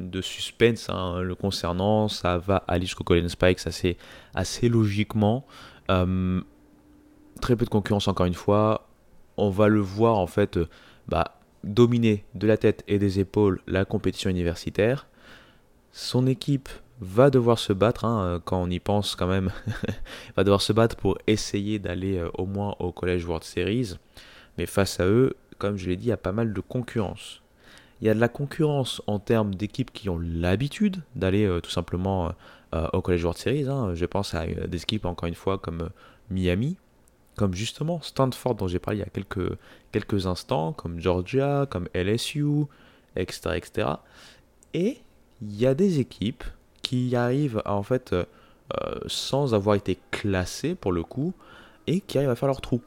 [0.00, 2.08] de suspense hein, le concernant.
[2.08, 3.96] Ça va aller jusqu'au Golden Spikes assez,
[4.34, 5.46] assez logiquement
[7.38, 8.88] très peu de concurrence encore une fois.
[9.36, 10.68] On va le voir en fait euh,
[11.06, 15.06] bah, dominer de la tête et des épaules la compétition universitaire.
[15.92, 16.68] Son équipe
[17.00, 19.50] va devoir se battre, hein, euh, quand on y pense quand même,
[20.36, 23.94] va devoir se battre pour essayer d'aller euh, au moins au College World Series.
[24.56, 27.42] Mais face à eux, comme je l'ai dit, il y a pas mal de concurrence.
[28.00, 32.32] Il y a de la concurrence en termes d'équipes qui ont l'habitude d'aller tout simplement
[32.72, 33.68] au College World Series.
[33.68, 33.94] Hein.
[33.94, 35.90] Je pense à des équipes, encore une fois, comme
[36.30, 36.76] Miami,
[37.36, 39.58] comme justement Stanford dont j'ai parlé il y a quelques,
[39.90, 42.66] quelques instants, comme Georgia, comme LSU,
[43.16, 43.50] etc.
[43.56, 43.88] etc.
[44.74, 44.98] Et
[45.42, 46.44] il y a des équipes
[46.88, 48.24] qui arrivent en fait euh,
[49.08, 51.34] sans avoir été classées pour le coup
[51.86, 52.80] et qui arrivent à faire leur trou.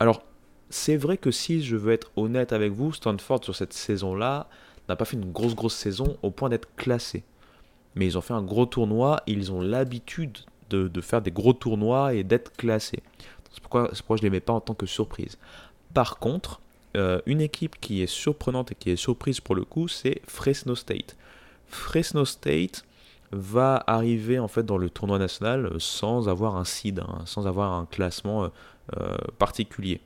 [0.00, 0.22] Alors
[0.70, 4.48] c'est vrai que si je veux être honnête avec vous, Stanford sur cette saison-là
[4.88, 7.24] n'a pas fait une grosse grosse saison au point d'être classé.
[7.94, 10.38] Mais ils ont fait un gros tournoi, ils ont l'habitude
[10.70, 13.02] de, faire des gros tournois et d'être classés.
[13.52, 15.36] C'est pourquoi, pourquoi je ne les mets pas en tant que surprise.
[15.92, 16.62] Par contre,
[16.96, 20.74] euh, une équipe qui est surprenante et qui est surprise pour le coup, c'est Fresno
[20.74, 21.18] State.
[21.66, 22.86] Fresno State
[23.32, 27.72] va arriver en fait dans le tournoi national sans avoir un seed, hein, sans avoir
[27.72, 28.48] un classement euh,
[28.98, 30.00] euh, particulier.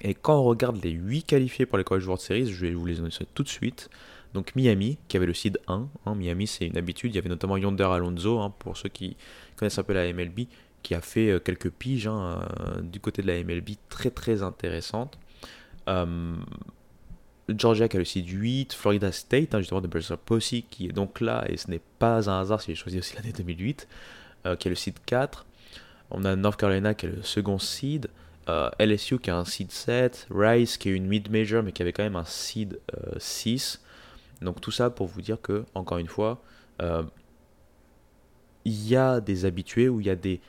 [0.00, 2.86] Et quand on regarde les 8 qualifiés pour les College World Series, je vais vous
[2.86, 3.90] les annoncer tout de suite.
[4.34, 7.28] Donc Miami, qui avait le seed 1, hein, Miami c'est une habitude, il y avait
[7.28, 9.16] notamment Yonder Alonso, hein, pour ceux qui
[9.56, 10.46] connaissent un peu la MLB,
[10.82, 12.10] qui a fait euh, quelques piges
[12.82, 15.18] du côté de la MLB très très intéressantes.
[17.48, 20.92] Georgia qui a le site 8, Florida State, hein, justement de Buster Posey qui est
[20.92, 23.86] donc là, et ce n'est pas un hasard si j'ai choisi aussi l'année 2008,
[24.58, 25.46] qui est le site 4.
[26.10, 28.08] On a North Carolina qui est le second seed,
[28.78, 32.02] LSU qui a un seed 7, Rice qui est une mid-major mais qui avait quand
[32.02, 32.78] même un seed
[33.18, 33.82] 6.
[34.42, 36.42] Donc tout ça pour vous dire que, encore une fois,
[38.64, 40.40] il y a des habitués ou il y a des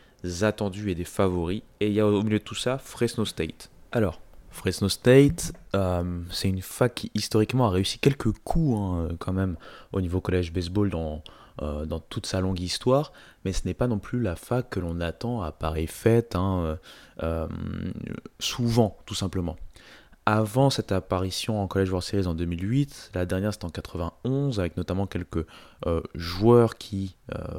[0.41, 1.61] attendus et des favoris.
[1.79, 3.69] Et il y a au milieu de tout ça Fresno State.
[3.91, 4.19] Alors,
[4.55, 9.57] Fresno State, euh, c'est une fac qui historiquement a réussi quelques coups hein, quand même
[9.91, 11.21] au niveau collège baseball dans,
[11.61, 13.11] euh, dans toute sa longue histoire,
[13.43, 16.79] mais ce n'est pas non plus la fac que l'on attend à pareille fête, hein,
[17.21, 17.47] euh,
[18.39, 19.57] souvent tout simplement.
[20.25, 24.77] Avant cette apparition en College World Series en 2008, la dernière c'était en 91, avec
[24.77, 25.45] notamment quelques
[26.15, 27.15] joueurs qui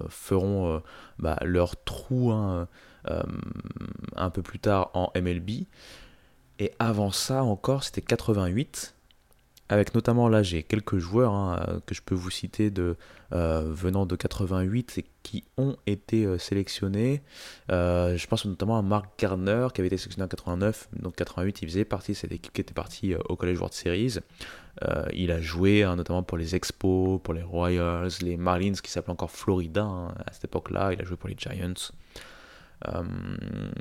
[0.09, 0.83] feront
[1.21, 2.67] bah, leur trou hein,
[4.17, 5.67] un peu plus tard en MLB.
[6.59, 8.95] Et avant ça encore, c'était 88,
[9.69, 12.73] avec notamment là j'ai quelques joueurs hein, que je peux vous citer
[13.33, 17.21] euh, venant de 88 et qui ont été euh, sélectionnés.
[17.73, 21.63] Euh, je pense notamment à Mark Gardner qui avait été sélectionné en 89, donc 88
[21.63, 24.19] il faisait partie de cette équipe qui était partie au College World Series.
[25.13, 29.13] il a joué hein, notamment pour les Expos, pour les Royals, les Marlins qui s'appelaient
[29.13, 31.93] encore Florida hein, à cette époque-là, il a joué pour les Giants.
[32.87, 33.03] Euh,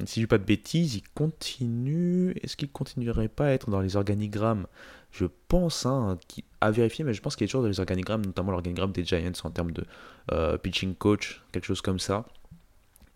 [0.05, 2.31] si je dis pas de bêtises, il continue.
[2.41, 4.67] Est-ce qu'il continuerait pas à être dans les organigrammes?
[5.11, 6.17] Je pense, hein,
[6.61, 9.31] à vérifier, mais je pense qu'il est toujours dans les organigrammes, notamment l'organigramme des Giants
[9.43, 9.85] en termes de
[10.31, 12.25] euh, pitching coach, quelque chose comme ça.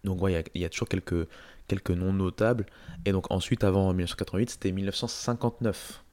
[0.03, 2.65] Donc, ouais, il y, a toujours quelques, noms notables.
[3.05, 6.03] Et donc, ensuite, avant 1988, c'était 1959.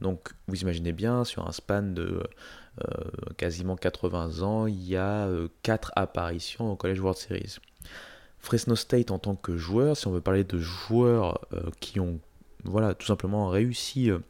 [0.00, 2.24] Donc, vous imaginez bien, sur un span de
[2.84, 3.04] euh,
[3.36, 5.28] quasiment 80 ans, il y a
[5.62, 7.58] 4 apparitions au College World Series.
[8.46, 12.20] Fresno State en tant que joueur, si on veut parler de joueurs euh, qui ont
[12.62, 14.20] voilà, tout simplement réussi euh,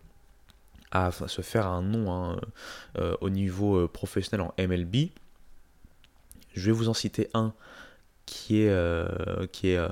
[0.91, 2.41] à se faire un nom hein,
[2.97, 5.11] euh, au niveau professionnel en MLB,
[6.55, 7.53] je vais vous en citer un
[8.25, 9.89] qui est, qui est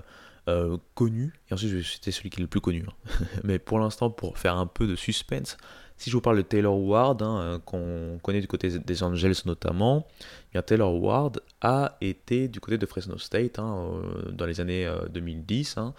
[0.94, 2.84] connu, et ensuite citer celui qui est le plus connu.
[2.86, 3.24] Hein.
[3.44, 5.56] Mais pour l'instant, pour faire un peu de suspense,
[5.96, 9.34] si je vous parle de Taylor Ward, hein, euh, qu'on connaît du côté des Angels
[9.46, 10.06] notamment,
[10.52, 14.90] bien Taylor Ward a été du côté de Fresno State hein, euh, dans les années
[15.10, 15.76] 2010.
[15.76, 15.94] Euh, hein,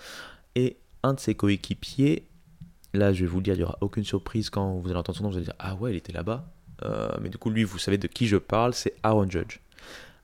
[0.55, 2.27] et un de ses coéquipiers,
[2.93, 5.17] là je vais vous le dire, il n'y aura aucune surprise quand vous allez entendre
[5.17, 6.45] son nom, vous allez dire Ah ouais, il était là-bas.
[7.21, 9.59] mais du coup, lui, vous savez de qui je parle, c'est Aaron Judge.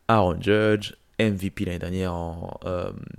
[0.08, 2.60] Aaron Judge, MVP l'année dernière en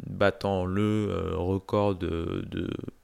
[0.06, 2.44] battant le record de,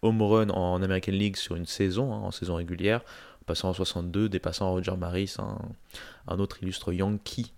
[0.02, 3.02] home run en American League sur une saison, en saison régulière
[3.48, 5.36] passant en 62, dépassant Roger Maris,
[6.28, 7.52] un, autre illustre Yankee.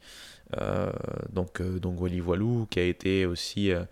[0.59, 0.91] Euh,
[1.33, 3.85] donc, euh, donc Wally Voilou, qui a été aussi euh,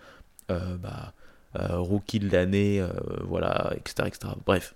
[0.48, 1.12] bah,
[1.54, 2.82] rookie de l'année,
[3.24, 4.32] voilà, etc., etc.
[4.46, 4.74] Bref,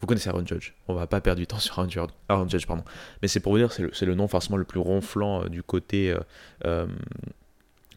[0.00, 0.72] vous connaissez Aaron Judge.
[0.88, 2.84] On va pas perdre du temps sur Aaron Judge, pardon.
[3.22, 6.16] Mais c'est pour vous dire, c'est le, le, nom forcément le plus ronflant du côté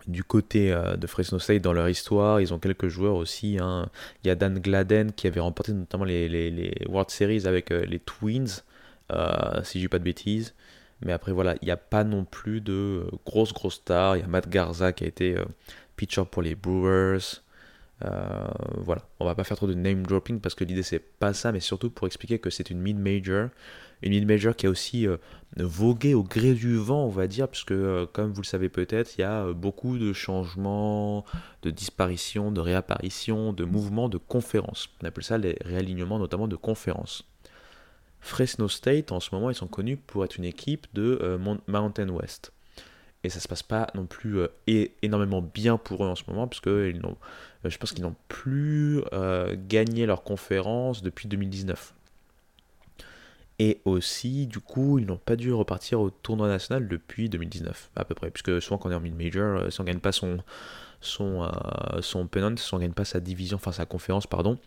[0.09, 2.41] du côté euh, de Fresno State dans leur histoire.
[2.41, 3.57] Ils ont quelques joueurs aussi.
[3.61, 3.89] Hein.
[4.23, 7.99] Il y a Dan Gladden qui avait remporté notamment les, World Series avec euh, les
[7.99, 8.63] Twins,
[9.11, 10.55] euh, si je dis pas de bêtises.
[11.01, 14.17] Mais après, voilà, il n'y a pas non plus de grosses, grosses stars.
[14.17, 15.37] Il y a Matt Garza qui a été
[15.95, 17.41] pitcher pour les Brewers.
[18.01, 21.53] voilà, on va pas faire trop de name dropping parce que l'idée c'est pas ça,
[21.53, 23.47] mais surtout pour expliquer que c'est une mid-major
[24.01, 25.17] une mid-major qui a aussi euh,
[25.57, 29.17] vogué au gré du vent, on va dire, puisque euh, comme vous le savez peut-être,
[29.17, 31.25] il y a euh, beaucoup de changements,
[31.63, 34.89] de disparitions, de réapparitions, de mouvements, de conférences.
[35.01, 37.25] On appelle ça les réalignements notamment de conférences.
[38.21, 42.51] Fresno State, en ce moment, ils sont connus pour être une équipe de Mountain West.
[43.23, 44.41] Et ça se passe pas non plus
[45.01, 47.01] énormément bien pour eux en ce moment, puisque ils
[47.63, 49.01] je pense qu'ils n'ont plus
[49.69, 51.93] gagné leur conférence depuis 2019.
[53.59, 58.05] Et aussi, du coup, ils n'ont pas dû repartir au tournoi national depuis 2019, à
[58.05, 58.31] peu près.
[58.31, 60.39] Puisque souvent, quand on est en mid-major, euh, si on ne gagne pas son,
[61.01, 64.57] son, euh, son pennant, si on ne gagne pas sa division, enfin sa conférence, pardon,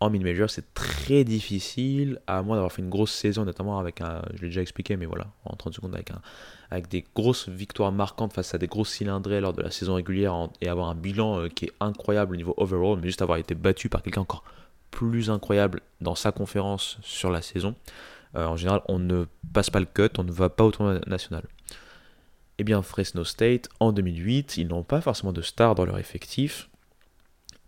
[0.00, 4.22] en mid-major, c'est très difficile, à moins d'avoir fait une grosse saison, notamment avec un,
[4.34, 6.20] je l'ai déjà expliqué, mais voilà, en 30 secondes, avec, un,
[6.70, 10.48] avec des grosses victoires marquantes face à des grosses cylindrées lors de la saison régulière
[10.60, 13.54] et avoir un bilan euh, qui est incroyable au niveau overall, mais juste avoir été
[13.54, 14.44] battu par quelqu'un encore
[14.90, 17.74] plus incroyable dans sa conférence sur la saison.
[18.36, 21.00] Euh, en général, on ne passe pas le cut, on ne va pas au tournoi
[21.06, 21.44] national.
[22.58, 26.68] Eh bien, Fresno State, en 2008, ils n'ont pas forcément de stars dans leur effectif.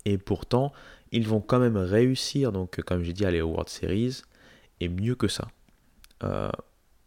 [0.05, 0.73] Et pourtant,
[1.13, 4.23] ils vont quand même réussir, donc comme j'ai dit, à aller aux World Series.
[4.81, 5.49] Et mieux que ça.
[6.23, 6.51] Euh,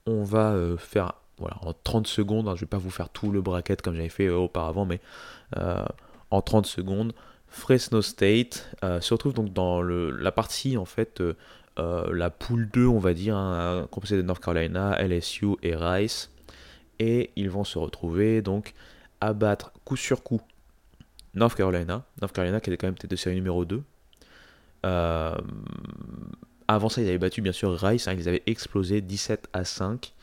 [0.06, 3.10] on va euh, faire, voilà, en 30 secondes, hein, je ne vais pas vous faire
[3.10, 5.00] tout le bracket comme j'avais fait auparavant, mais
[6.32, 7.14] en 30 secondes,
[7.48, 11.24] Fresno State se retrouve donc dans la partie en fait
[11.80, 16.32] euh, la poule 2, on va dire, hein, composée de North Carolina, LSU et Rice.
[17.00, 18.74] Et ils vont se retrouver donc
[19.22, 20.42] à battre coup sur coup
[21.34, 22.04] North Carolina.
[22.22, 23.82] North Carolina qui était quand même tête de série numéro 2.
[24.84, 25.40] avant
[26.90, 30.14] ça, ils avaient battu bien sûr Rice, hein, ils avaient explosé 17 à 5.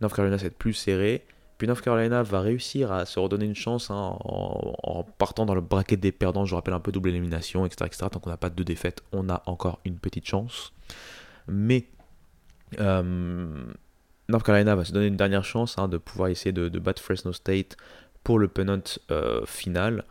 [0.00, 1.24] North Carolina, c'est plus serré.
[1.58, 5.60] Puis North Carolina va réussir à se redonner une chance hein, en, partant dans le
[5.60, 6.44] bracket des perdants.
[6.44, 7.86] Je rappelle un peu double élimination, etc.
[7.86, 8.06] etc.
[8.12, 10.72] Tant qu'on n'a pas de défaite, on a encore une petite chance.
[11.46, 11.86] Mais
[12.78, 13.64] euh,
[14.28, 17.32] North Carolina va se donner une dernière chance hein, de pouvoir essayer de, battre Fresno
[17.32, 17.76] State
[18.24, 20.04] pour le pennant euh, final.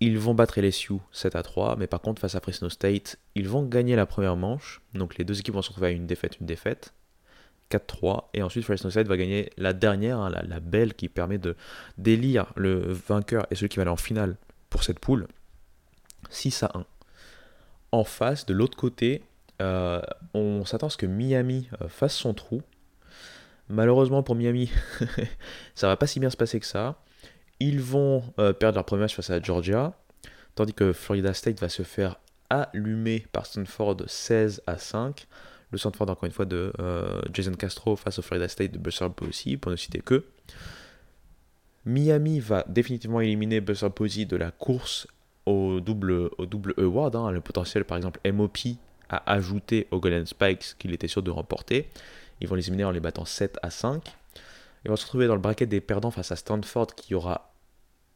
[0.00, 3.48] Ils vont battre LSU 7 à 3, mais par contre, face à Fresno State, ils
[3.48, 4.82] vont gagner la première manche.
[4.94, 6.92] Donc les deux équipes vont se retrouver à une défaite, une défaite.
[7.70, 8.24] 4-3.
[8.34, 11.56] Et ensuite, Fresno State va gagner la dernière, hein, la, belle qui permet de
[11.96, 14.36] d'élire le vainqueur et celui qui va aller en finale
[14.68, 15.26] pour cette poule.
[16.30, 16.86] 6 à 1.
[17.92, 19.22] En face, de l'autre côté,
[20.34, 22.62] on s'attend à ce que Miami euh, fasse son trou.
[23.68, 24.70] Malheureusement pour Miami,
[25.74, 27.02] ça va pas si bien se passer que ça.
[27.60, 29.94] Ils vont euh, perdre leur premier match face à Georgia,
[30.54, 32.16] tandis que Florida State va se faire
[32.50, 35.26] allumer par Stanford 16 à 5
[35.72, 39.08] le Stanford encore une fois de euh, Jason Castro face au Florida State de Buster
[39.14, 40.24] Posey, pour ne citer que.
[41.84, 45.08] Miami va définitivement éliminer Buster Posey de la course
[45.46, 47.16] au double, au double award.
[47.16, 47.30] Hein.
[47.32, 48.58] le potentiel, par exemple, MOP
[49.12, 51.88] a ajouté au Golden Spikes qu'il était sûr de remporter.
[52.40, 54.02] Ils vont les éliminer en les battant 7 à 5.
[54.84, 57.54] Ils vont se retrouver dans le bracket des perdants face à Stanford qui aura,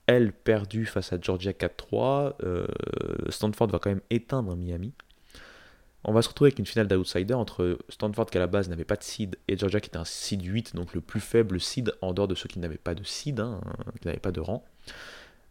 [0.07, 2.35] elle, perdu face à Georgia 4-3.
[2.43, 2.67] Euh,
[3.29, 4.93] Stanford va quand même éteindre Miami.
[6.09, 8.85] On va se retrouver avec une finale d'outsider entre Stanford qui à la base n'avait
[8.85, 11.93] pas de seed et Georgia qui était un seed 8, donc le plus faible seed
[12.01, 13.61] en dehors de ceux qui n'avaient pas de seed, hein,
[14.01, 14.65] qui n'avaient pas de rang.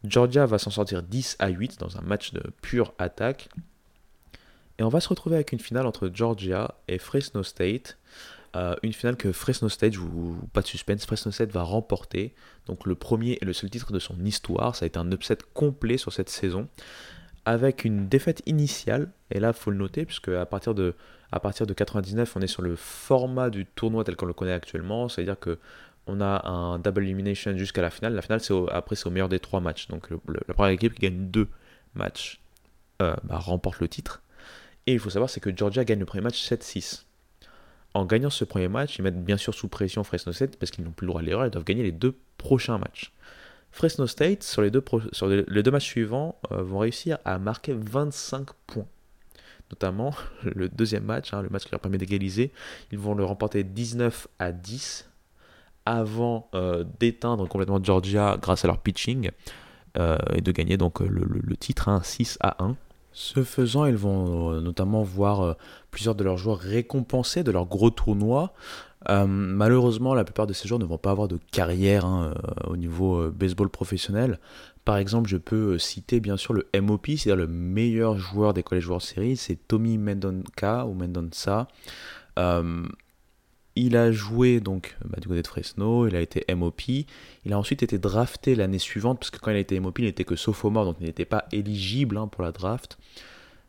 [0.05, 3.49] Georgia va s'en sortir 10 à 8 dans un match de pure attaque.
[4.77, 7.97] Et on va se retrouver avec une finale entre Georgia et Fresno State.
[8.55, 9.95] Euh, une finale que Fresno State,
[10.53, 12.33] pas de suspense, Fresno State va remporter.
[12.67, 14.75] Donc le premier et le seul titre de son histoire.
[14.75, 16.67] Ça a été un upset complet sur cette saison
[17.45, 20.95] avec une défaite initiale, et là il faut le noter, puisque à partir de,
[21.31, 24.51] à partir de 99, on est sur le format du tournoi tel qu'on le connaît
[24.51, 25.59] actuellement, c'est-à-dire que
[26.07, 28.13] on a un double elimination jusqu'à la finale.
[28.13, 28.39] La finale,
[28.71, 29.87] après, c'est au meilleur des trois matchs.
[29.87, 31.47] Donc la première équipe qui gagne deux
[31.95, 32.41] matchs
[33.01, 34.21] euh, bah, remporte le titre.
[34.87, 37.05] Et il faut savoir, c'est que Georgia gagne le premier match 7-6.
[37.93, 40.83] En gagnant ce premier match, ils mettent bien sûr sous pression Fresno State parce qu'ils
[40.83, 43.13] n'ont plus le droit à l'erreur, ils doivent gagner les deux prochains matchs.
[43.71, 44.81] Fresno State, sur les deux,
[45.71, 48.87] matchs suivants, euh, vont réussir à marquer 25 points.
[49.71, 52.51] Notamment le deuxième match, hein, le match qui leur permet d'égaliser,
[52.91, 55.09] ils vont le remporter 19 à 10
[55.85, 59.31] avant euh, d'éteindre complètement Georgia grâce à leur pitching
[59.97, 62.75] euh, et de gagner donc le, titre 6 hein, à 1.
[63.17, 65.55] Ce faisant, ils vont notamment voir
[65.89, 68.53] plusieurs de leurs joueurs récompensés de leur gros tournoi
[69.09, 72.69] euh, malheureusement, la plupart de ces joueurs ne vont pas avoir de carrière hein, euh,
[72.71, 74.39] au niveau euh, baseball professionnel.
[74.83, 78.83] Par exemple, je peux citer bien sûr le MOP, c'est-à-dire le meilleur joueur des collèges
[78.83, 81.67] joueurs série, c'est Tommy Mendonca ou Mendonça.
[83.75, 86.81] Il a joué donc bah, du côté de Fresno, il a été MOP.
[86.87, 90.05] Il a ensuite été drafté l'année suivante, parce que quand il a été MOP, il
[90.05, 92.97] n'était que sophomore, donc il n'était pas éligible hein, pour la draft.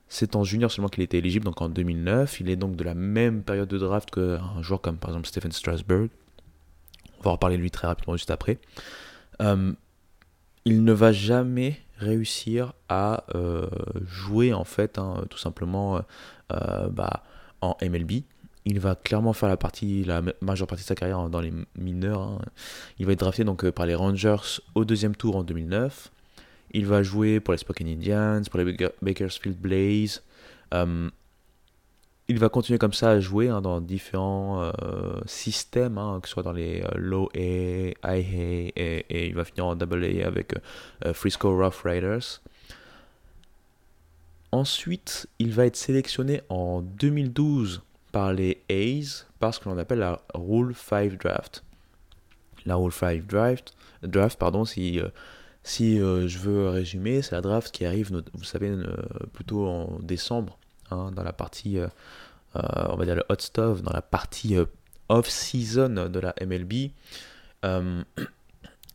[0.08, 2.40] C'est en junior seulement qu'il était éligible, donc en 2009.
[2.40, 5.50] Il est donc de la même période de draft qu'un joueur comme par exemple Stephen
[5.50, 6.08] Strasburg.
[7.18, 8.58] On va en reparler de lui très rapidement juste après.
[9.42, 9.72] Euh,
[10.64, 13.66] il ne va jamais réussir à euh,
[14.06, 16.02] jouer en fait, hein, tout simplement
[16.52, 17.24] euh, bah,
[17.61, 18.22] en MLB.
[18.68, 20.04] Il va clairement faire la partie,
[20.40, 22.20] majeure partie de sa carrière dans les mineurs.
[22.20, 22.38] Hein.
[22.98, 26.10] Il va être drafté donc par les Rangers au deuxième tour en 2009.
[26.72, 30.24] Il va jouer pour les Spokane Indians, pour les Bakersfield Blaze.
[30.74, 31.08] Euh,
[32.26, 36.34] il va continuer comme ça à jouer hein, dans différents euh, systèmes, hein, que ce
[36.34, 40.26] soit dans les euh, low A, high A, et, il va finir en double A
[40.26, 40.54] avec
[41.12, 42.42] Frisco Rough Riders.
[44.50, 47.82] Ensuite, il va être sélectionné en 2012
[48.16, 51.62] par les A's parce que l'on appelle la Rule 5 Draft.
[52.64, 55.02] La Rule 5 Draft, draft pardon, si
[55.62, 58.86] si euh, je veux résumer, c'est la draft qui arrive, vous savez, euh,
[59.34, 60.56] plutôt en décembre,
[60.90, 61.88] hein, dans la partie, euh,
[62.54, 64.56] on va dire le hot stuff, dans la partie
[65.10, 66.92] off-season de la MLB.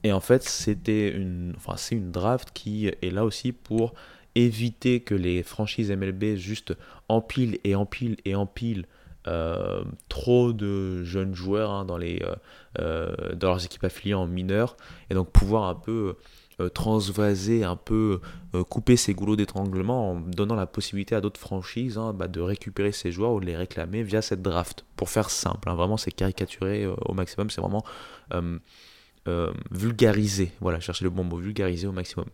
[0.03, 3.93] et en fait, c'était une, enfin, c'est une draft qui est là aussi pour
[4.33, 6.73] éviter que les franchises MLB juste
[7.07, 8.87] empilent et empilent et empilent
[10.09, 12.23] trop de jeunes joueurs hein, dans, les,
[12.77, 14.77] dans leurs équipes affiliées en mineurs
[15.09, 16.15] et donc pouvoir un peu
[16.61, 18.19] euh, transvaser, un peu
[18.53, 22.41] euh, couper ses goulots d'étranglement en donnant la possibilité à d'autres franchises hein, bah, de
[22.41, 24.85] récupérer ces joueurs ou de les réclamer via cette draft.
[24.95, 27.83] Pour faire simple, hein, vraiment c'est caricaturé euh, au maximum, c'est vraiment
[29.71, 30.51] vulgarisé.
[30.61, 32.27] Voilà, chercher le bon mot, vulgarisé au maximum.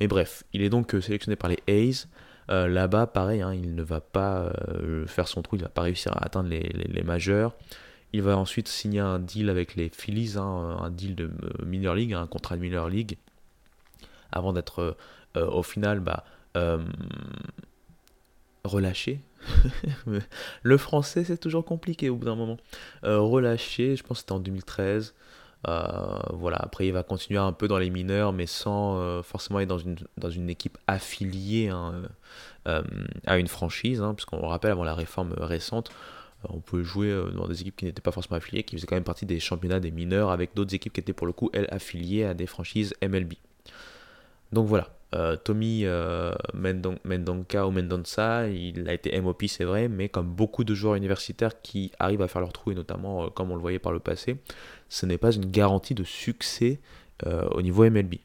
[0.00, 2.08] Mais bref, il est donc sélectionné par les A's.
[2.50, 4.52] Là-bas, pareil, hein, il ne va pas
[5.06, 7.54] faire son trou, il ne va pas réussir à atteindre les, majeurs.
[8.12, 11.30] Il va ensuite signer un deal avec les Phillies, hein, un deal de
[11.64, 13.18] minor league, un contrat de minor league,
[14.32, 14.96] avant d'être
[15.36, 16.24] au final bah,
[18.64, 19.20] relâché.
[20.62, 22.56] le français, c'est toujours compliqué au bout d'un moment.
[23.04, 25.14] relâché, je pense que c'était en 2013.
[25.68, 29.60] Euh, voilà, après il va continuer un peu dans les mineurs, mais sans euh, forcément
[29.60, 32.02] être dans une, équipe affiliée hein,
[32.66, 32.82] euh,
[33.26, 35.90] à une franchise, hein, puisqu'on rappelle avant la réforme récente,
[36.48, 39.04] on pouvait jouer dans des équipes qui n'étaient pas forcément affiliées, qui faisaient quand même
[39.04, 42.24] partie des championnats des mineurs, avec d'autres équipes qui étaient pour le coup, elles, affiliées
[42.24, 43.34] à des franchises MLB.
[44.52, 44.88] Donc voilà,
[45.44, 45.84] Tommy
[46.54, 51.60] Mendonca ou Mendonça, il a été MOP c'est vrai, mais comme beaucoup de joueurs universitaires
[51.62, 54.36] qui arrivent à faire leur trou, et notamment comme on le voyait par le passé,
[54.88, 56.80] ce n'est pas une garantie de succès
[57.26, 58.16] euh, au niveau MLB.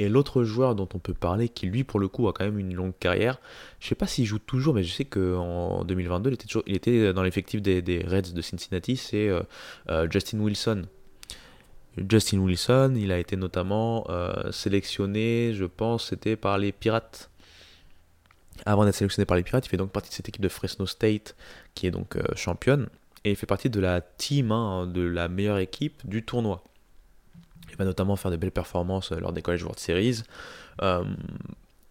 [0.00, 2.58] Et l'autre joueur dont on peut parler, qui lui pour le coup a quand même
[2.58, 3.40] une longue carrière,
[3.80, 7.22] je ne sais pas s'il joue toujours, mais je sais qu'en 2022 il était, dans
[7.22, 9.42] l'effectif des, Reds de Cincinnati, c'est euh,
[9.90, 10.82] euh, Justin Wilson.
[12.08, 14.06] Justin Wilson, il a été notamment
[14.50, 17.30] sélectionné, je pense, c'était par les Pirates.
[18.66, 20.86] Avant d'être sélectionné par les Pirates, il fait donc partie de cette équipe de Fresno
[20.86, 21.36] State
[21.74, 22.88] qui est donc championne
[23.24, 26.62] et il fait partie de la team, hein, de la meilleure équipe du tournoi.
[27.70, 30.22] Il va notamment faire de belles performances euh, lors des College World Series.
[30.82, 31.04] Euh,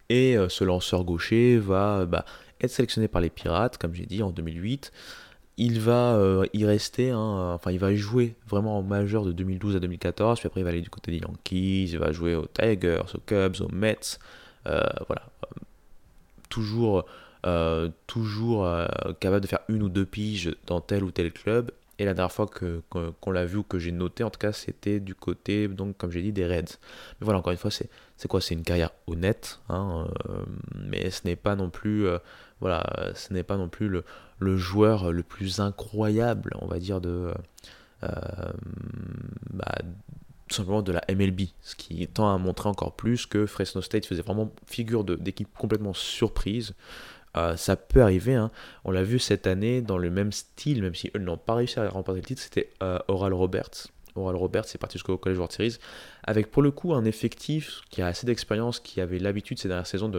[0.08, 2.24] et euh, ce lanceur gaucher va bah,
[2.60, 4.92] être sélectionné par les Pirates, comme j'ai dit, en 2008.
[5.58, 6.16] Il va
[6.54, 10.46] y rester, hein, enfin il va jouer vraiment en majeur de 2012 à 2014, puis
[10.46, 13.60] après il va aller du côté des Yankees, il va jouer aux Tigers, aux Cubs,
[13.60, 14.18] aux Mets,
[14.64, 15.22] voilà.
[16.48, 17.04] Toujours
[17.46, 18.86] euh, toujours euh,
[19.20, 21.70] capable de faire une ou deux piges dans tel ou tel club.
[22.00, 24.52] Et la dernière fois que, qu'on l'a vu ou que j'ai noté, en tout cas,
[24.52, 26.78] c'était du côté, donc comme j'ai dit, des Reds.
[27.20, 27.88] Mais voilà, encore une fois, c'est,
[28.28, 28.40] quoi?
[28.40, 30.44] C'est une carrière honnête, hein, euh,
[30.76, 32.06] mais ce n'est pas non plus,
[32.60, 32.84] voilà,
[33.16, 34.04] ce n'est pas non plus le,
[34.38, 37.32] le, joueur le plus incroyable, on va dire, de,
[38.02, 39.74] bah,
[40.52, 44.22] simplement de la MLB, ce qui tend à montrer encore plus que Fresno State faisait
[44.22, 46.74] vraiment figure d'équipe complètement surprise.
[47.36, 48.34] Euh, ça peut arriver.
[48.34, 48.50] Hein.
[48.84, 51.78] On l'a vu cette année dans le même style, même si eux n'ont pas réussi
[51.78, 53.88] à remporter le titre, c'était euh, Oral Roberts.
[54.16, 55.76] Oral Roberts c'est parti jusqu'au College World Series,
[56.24, 59.86] avec pour le coup un effectif qui a assez d'expérience, qui avait l'habitude ces dernières
[59.86, 60.10] saisons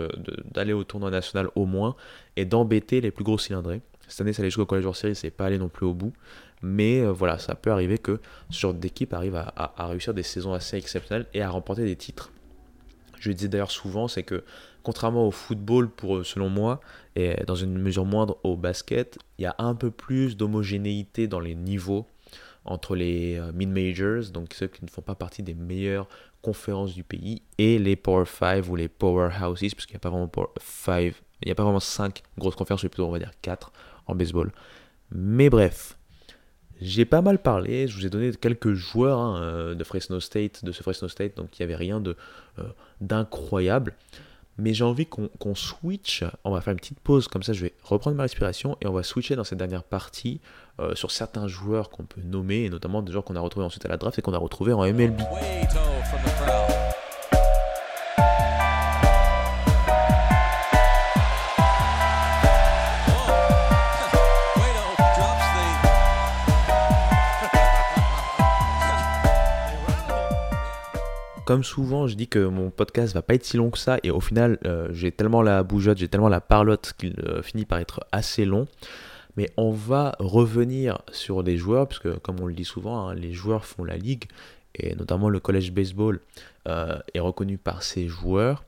[0.46, 1.96] d'aller au tournoi national au moins
[2.38, 3.82] et d'embêter les plus gros cylindrés.
[4.10, 6.14] Cette année, ça allait jusqu'au College World Series, c'est pas aller non plus au bout.
[6.62, 10.54] Mais euh, voilà, ça peut arriver que ce genre d'équipe arrive à, réussir des saisons
[10.54, 12.32] assez exceptionnelles et à remporter des titres.
[13.20, 14.44] Je le disais d'ailleurs souvent, c'est que
[14.84, 16.80] contrairement au football, pour, selon moi,
[17.16, 21.40] et dans une mesure moindre au basket, il y a un peu plus d'homogénéité dans
[21.40, 22.06] les niveaux
[22.66, 26.08] entre les euh, mid-majors, donc ceux qui ne font pas partie des meilleures
[26.42, 30.10] conférences du pays, et les Power 5 ou les Powerhouses, parce qu'il n'y a pas
[30.10, 33.20] vraiment Power 5, il n'y a pas vraiment 5 grosses conférences, mais plutôt on va
[33.20, 33.72] dire 4
[34.16, 34.52] baseball.
[35.12, 35.98] Mais bref,
[36.82, 40.64] j'ai pas mal parlé, je vous ai donné quelques joueurs hein, euh, de Fresno State,
[40.64, 42.16] de ce Fresno State, donc il n'y avait rien de,
[42.60, 42.64] euh,
[43.02, 43.94] d'incroyable
[44.60, 46.24] mais j'ai envie qu'on switch.
[46.44, 48.94] On va faire une petite pause, comme ça je vais reprendre ma respiration et on
[48.94, 50.42] va switcher dans cette dernière partie
[50.80, 53.86] euh, sur certains joueurs qu'on peut nommer, et notamment des joueurs qu'on a retrouvés ensuite
[53.86, 55.20] à la draft et qu'on a retrouvés en MLB.
[71.50, 74.12] Comme souvent, je dis que mon podcast va pas être si long que ça, et
[74.12, 77.80] au final, euh, j'ai tellement la bougeotte, j'ai tellement la parlotte qu'il euh, finit par
[77.80, 78.68] être assez long.
[79.36, 83.34] Mais on va revenir sur les joueurs, puisque comme on le dit souvent, hein, les
[83.34, 84.26] joueurs font la ligue,
[84.76, 86.20] et notamment le college baseball
[86.68, 88.64] euh, est reconnu par ses joueurs.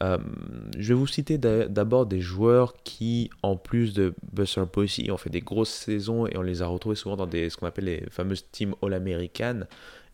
[0.00, 5.30] je vais vous citer d'abord des joueurs qui, en plus de Buster Posey, ont fait
[5.30, 8.44] des grosses saisons et on les a retrouvés souvent dans ce qu'on appelle les fameuses
[8.52, 9.62] teams All-American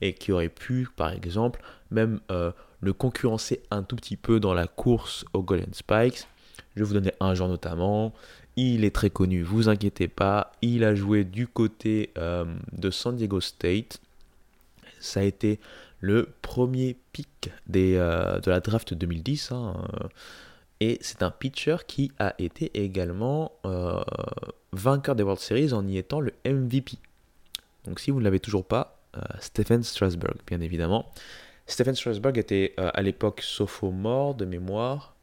[0.00, 4.54] et qui auraient pu, par exemple, même euh, le concurrencer un tout petit peu dans
[4.54, 6.26] la course aux Golden Spikes.
[6.74, 8.12] Je vais vous donner un genre notamment.
[8.56, 10.52] Il est très connu, vous inquiétez pas.
[10.62, 14.00] Il a joué du côté euh, de San Diego State.
[14.98, 15.60] Ça a été
[16.00, 19.52] le premier pick euh, de la draft 2010.
[19.52, 19.74] Hein,
[20.80, 23.52] et c'est un pitcher qui a été également
[24.72, 26.92] vainqueur des World Series en y étant le MVP.
[27.84, 28.99] Donc si vous ne l'avez toujours pas,
[29.40, 31.12] Stephen Strasburg, bien évidemment.
[31.70, 35.14] Stephen Strasburg était euh, à l'époque sophomore de mémoire.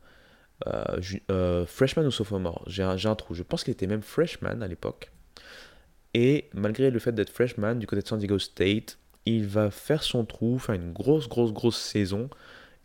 [0.66, 3.36] Euh, euh, freshman ou sophomore J'ai un, trou.
[3.36, 5.12] Je pense qu'il était même freshman à l'époque.
[6.14, 10.04] Et malgré le fait d'être freshman du côté de San Diego State, il va faire
[10.04, 12.30] son trou, faire une grosse, grosse, grosse saison.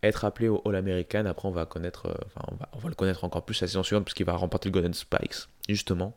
[0.02, 1.24] être appelé au All-American.
[1.26, 2.12] Après, on va connaître,
[2.50, 4.92] on va, le connaître encore plus la saison suivante parce qu'il va remporter le Golden
[4.92, 6.16] Spikes, justement,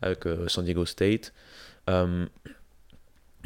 [0.00, 1.34] avec San Diego State.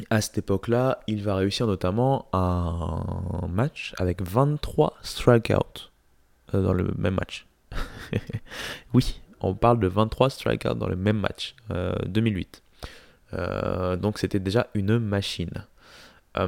[0.09, 5.89] À cette époque-là, il va réussir notamment un match avec 23 strikeouts
[6.53, 7.47] dans le même match.
[8.93, 11.55] oui, on parle de 23 strikeouts dans le même match,
[12.05, 12.63] 2008.
[13.33, 15.65] Euh, donc c'était déjà une machine.
[16.37, 16.47] Euh,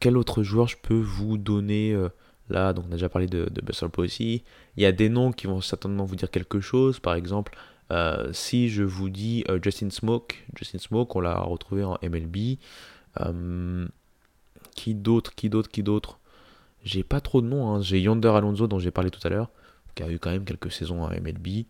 [0.00, 2.08] quel autre joueur je peux vous donner euh,
[2.48, 2.72] là?
[2.72, 3.86] Donc on a déjà parlé de, de Buster.
[4.18, 4.42] Il
[4.76, 7.00] y a des noms qui vont certainement vous dire quelque chose.
[7.00, 7.56] Par exemple,
[8.32, 12.58] si je vous dis Justin Smoke, Justin Smoke, on l'a retrouvé en MLB.
[14.74, 16.18] qui d'autre Qui d'autre Qui d'autre?
[16.84, 17.74] J'ai pas trop de noms.
[17.74, 17.80] Hein.
[17.80, 19.50] J'ai Yonder Alonso dont j'ai parlé tout à l'heure,
[19.94, 21.64] qui a eu quand même quelques saisons en MLB.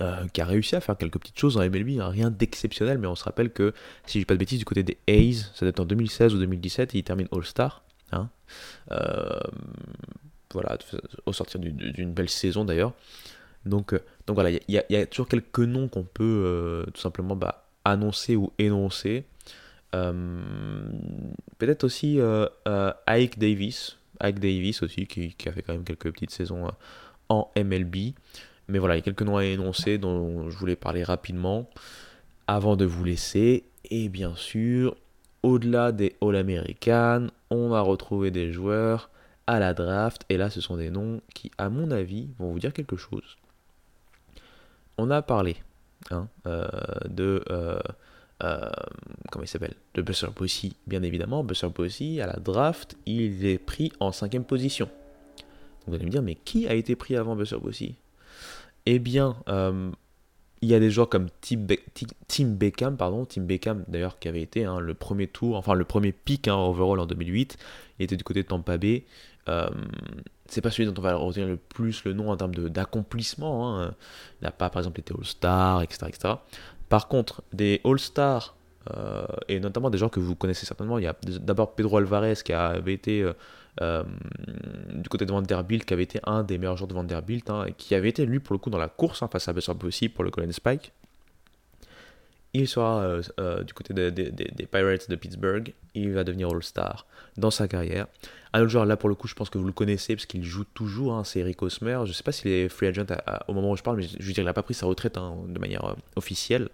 [0.00, 3.06] Euh, qui a réussi à faire quelques petites choses en MLB, hein, rien d'exceptionnel, mais
[3.06, 3.74] on se rappelle que,
[4.06, 6.38] si je dis pas de bêtises, du côté des A's, ça être en 2016 ou
[6.38, 7.82] 2017, il termine All-Star.
[8.12, 8.30] Hein.
[8.90, 9.38] Euh,
[10.52, 10.78] voilà,
[11.26, 12.94] au sortir d'une belle saison d'ailleurs.
[13.64, 17.66] Donc, euh, donc voilà, il y, a toujours quelques noms qu'on peut tout simplement bah,
[17.84, 19.24] annoncer ou énoncer.
[19.92, 22.18] Peut-être aussi
[23.06, 26.68] Ike Davis, Ike Davis aussi, qui, qui, a fait quand même quelques petites saisons
[27.28, 28.14] en MLB.
[28.68, 31.68] Mais voilà, il y a quelques noms à énoncer dont je voulais parler rapidement
[32.46, 33.64] avant de vous laisser.
[33.90, 34.96] Et bien sûr,
[35.42, 39.10] au-delà des All-American, on va retrouver des joueurs
[39.46, 40.22] à la draft.
[40.28, 43.36] Et là, ce sont des noms qui, à mon avis, vont vous dire quelque chose.
[44.98, 45.56] On a parlé
[46.10, 46.66] hein, euh,
[47.08, 47.44] de.
[47.50, 47.80] Euh,
[48.42, 48.70] euh,
[49.30, 50.28] comment il s'appelle De Buster
[50.86, 51.44] bien évidemment.
[51.44, 54.88] Buster Posey, à la draft, il est pris en cinquième position.
[55.86, 57.56] Vous allez me dire, mais qui a été pris avant Buster
[58.84, 59.36] eh bien,
[60.62, 64.64] il y a des joueurs comme Tim, Beckham, pardon, Tim Beckham d'ailleurs qui avait été
[64.64, 67.58] hein, le premier tour, enfin le premier pick hein, overall en 2008,
[67.98, 69.04] il était du côté de Tampa Bay.
[69.48, 69.68] Euh,
[70.46, 73.80] c'est pas celui dont on va retenir le plus le nom en termes d'accomplissement.
[73.80, 73.94] Hein.
[74.40, 76.34] Il n'a pas par exemple été All-Star, etc., etc.
[76.88, 78.54] Par contre, des All-Stars,
[78.94, 82.34] euh, et notamment des gens que vous connaissez certainement, il y a d'abord Pedro Alvarez
[82.44, 83.24] qui avait été
[83.80, 84.02] euh,
[84.92, 87.72] du côté de Vanderbilt, qui avait été un des meilleurs joueurs de Vanderbilt, hein, et
[87.72, 90.12] qui avait été lui pour le coup dans la course hein, face à Besser possible
[90.12, 90.92] pour le Golden Spike.
[92.54, 95.72] Il sera euh, euh, du côté des Pirates de Pittsburgh.
[95.94, 98.06] Il va devenir All-Star dans sa carrière.
[98.52, 100.44] Un autre joueur, là pour le coup, je pense que vous le connaissez parce qu'il
[100.44, 102.00] joue toujours, hein, c'est Eric Osmer.
[102.04, 103.06] Je ne sais pas s'il est free agent
[103.48, 105.14] au moment où je parle, mais je veux dire, il n'a pas pris sa retraite
[105.14, 106.68] de manière officielle.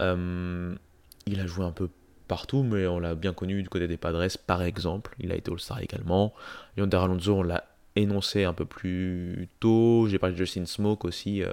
[0.00, 1.88] il a joué un peu
[2.26, 5.14] partout, mais on l'a bien connu du côté des Padres, par exemple.
[5.20, 6.34] Il a été All-Star également.
[6.76, 7.64] Yonder Alonso, on l'a
[7.96, 10.06] énoncé un peu plus tôt.
[10.08, 11.50] J'ai parlé de Justin Smoke aussi, euh,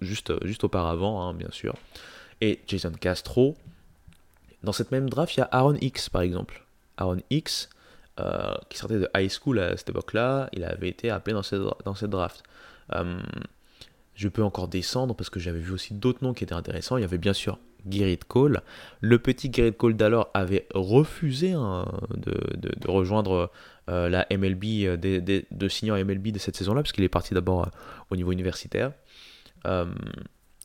[0.00, 1.74] juste, juste auparavant, hein, bien sûr.
[2.40, 3.56] Et Jason Castro.
[4.62, 6.64] Dans cette même draft, il y a Aaron X, par exemple.
[6.96, 7.68] Aaron X,
[8.18, 11.62] euh, qui sortait de high school à cette époque-là, il avait été appelé dans cette,
[11.84, 12.42] dans cette draft.
[12.94, 13.20] Euh,
[14.14, 16.96] je peux encore descendre parce que j'avais vu aussi d'autres noms qui étaient intéressants.
[16.96, 17.58] Il y avait bien sûr
[17.88, 18.62] Gerrit Cole.
[19.00, 21.86] Le petit Gerrit Cole d'alors avait refusé hein,
[22.16, 23.50] de, rejoindre
[23.88, 27.34] euh, la MLB, euh, de, signer en MLB de cette saison-là, parce qu'il est parti
[27.34, 27.68] d'abord
[28.10, 28.92] au niveau universitaire.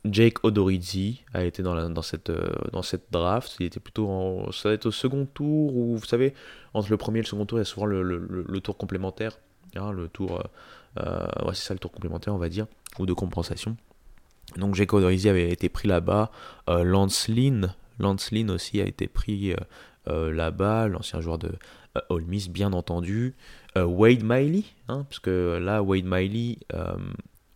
[0.04, 2.30] Jake Odorizzi a été dans, cette,
[2.72, 3.56] dans cette draft.
[3.60, 6.34] Il était plutôt en, ça va être au second tour, ou vous savez,
[6.74, 9.38] entre le premier et le second tour, il y a souvent le, tour complémentaire.
[9.76, 10.42] Hein, le tour,
[10.96, 12.66] c'est ça le tour complémentaire, on va dire,
[12.98, 13.76] ou de compensation.
[14.56, 16.30] Donc Jake Odorizzi avait été pris là-bas.
[16.68, 19.56] Euh, Lance Lynn, Lance Lynn aussi a été pris euh,
[20.08, 21.52] euh, là-bas, l'ancien joueur de
[22.08, 23.34] Ole Miss, bien entendu.
[23.76, 26.58] Wade Miley, hein, parce que là, Wade Miley,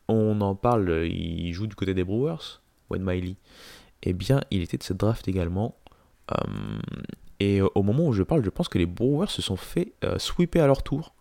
[0.08, 3.36] on en parle, il joue du côté des Brewers, Wade Miley.
[4.02, 5.76] Eh bien, il était de cette draft également.
[7.40, 10.62] et au moment où je parle, je pense que les Brewers se sont fait sweeper
[10.62, 11.14] à leur tour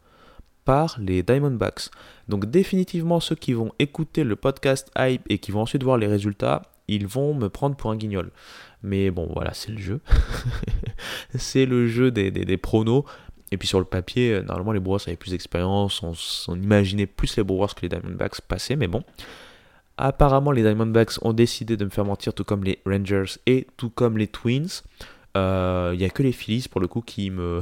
[0.67, 1.89] par les Diamondbacks.
[2.27, 6.07] Donc définitivement ceux qui vont écouter le podcast hype et qui vont ensuite voir les
[6.07, 8.31] résultats, ils vont me prendre pour un guignol.
[8.83, 10.01] Mais bon voilà, c'est le jeu.
[11.35, 13.05] c'est le jeu des, des, pronos.
[13.51, 17.35] Et puis sur le papier, euh, normalement les Brewers avaient plus d'expérience, on, imaginait plus
[17.37, 19.03] les Brewers que les Diamondbacks passaient, mais bon.
[19.97, 23.89] Apparemment les Diamondbacks ont décidé de me faire mentir tout comme les Rangers et tout
[23.89, 24.83] comme les Twins.
[25.35, 27.61] Euh, il n'y a que les Phillies pour le coup qui me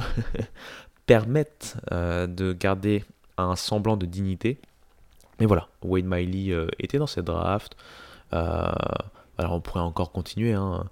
[1.06, 3.04] permettent euh, de garder
[3.38, 4.58] un semblant de dignité.
[5.40, 7.76] Mais voilà, Wade Miley euh, était dans cette draft.
[8.34, 8.72] Euh,
[9.38, 10.54] alors on pourrait encore continuer.
[10.54, 10.86] Hein.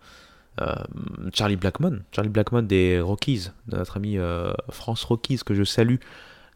[1.34, 4.18] Charlie Blackmon, Charlie Blackmon des Rockies, de notre ami
[4.70, 5.96] France Rockies que je salue.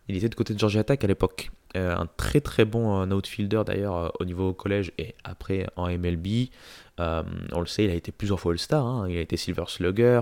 [0.08, 1.52] Il était de côté de Georgia Tech à l'époque.
[1.76, 6.50] un très très bon outfielder d'ailleurs au niveau collège et après en MLB.
[7.00, 8.86] on le sait, il a été plusieurs fois All-Star.
[8.86, 9.08] Hein.
[9.10, 10.22] Il a été Silver Slugger,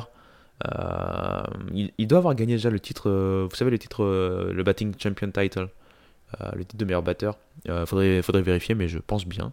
[1.74, 3.10] il, doit avoir gagné déjà le titre,
[3.50, 5.68] vous savez, le titre, le Batting Champion Title,
[6.54, 7.38] le titre de meilleur batteur.
[7.86, 9.52] faudrait vérifier, mais je pense bien.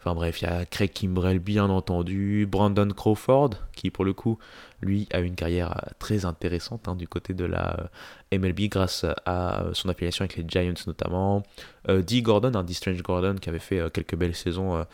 [0.00, 4.38] Enfin bref, il y a Craig Kimbrell bien entendu, Brandon Crawford qui pour le coup
[4.80, 7.90] lui a une carrière euh, très intéressante hein, du côté de la
[8.32, 11.42] euh, MLB grâce à euh, son affiliation avec les Giants notamment,
[11.88, 12.22] euh, D.
[12.22, 12.74] Gordon, un D.
[12.74, 14.84] Strange Gordon qui avait fait quelques belles saisons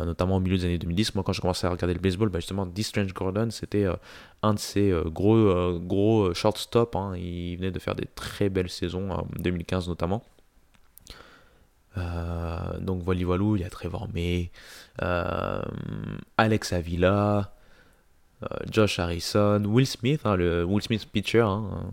[0.00, 1.14] notamment au milieu des années 2010.
[1.14, 2.82] Moi quand je commençais à regarder le baseball, bah, justement D.
[2.82, 3.86] Strange Gordon c'était
[4.42, 7.14] un de ces gros, gros shortstop, hein.
[7.16, 10.22] il venait de faire des très belles saisons en 2015 notamment.
[11.96, 14.50] Euh, donc voilà, il y a Trevor May,
[15.02, 15.62] euh,
[16.36, 17.52] Alex Avila,
[18.42, 21.40] euh, Josh Harrison, Will Smith, hein, le Will Smith pitcher.
[21.40, 21.86] Hein,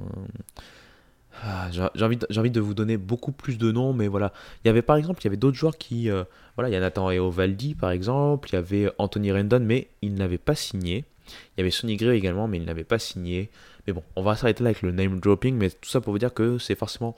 [1.71, 4.33] j'ai envie, de, envie de vous donner beaucoup plus de noms, mais voilà.
[4.63, 6.09] Il y avait par exemple, il y avait d'autres joueurs qui.
[6.55, 10.13] voilà, il y a Nathan Eovaldi par exemple, il y avait Anthony Rendon, mais il
[10.15, 11.05] n'avait pas signé.
[11.27, 13.49] Il y avait Sonny Gray également, mais il n'avait pas signé.
[13.87, 16.19] Mais bon, on va s'arrêter là avec le name dropping, mais tout ça pour vous
[16.19, 17.15] dire que c'est forcément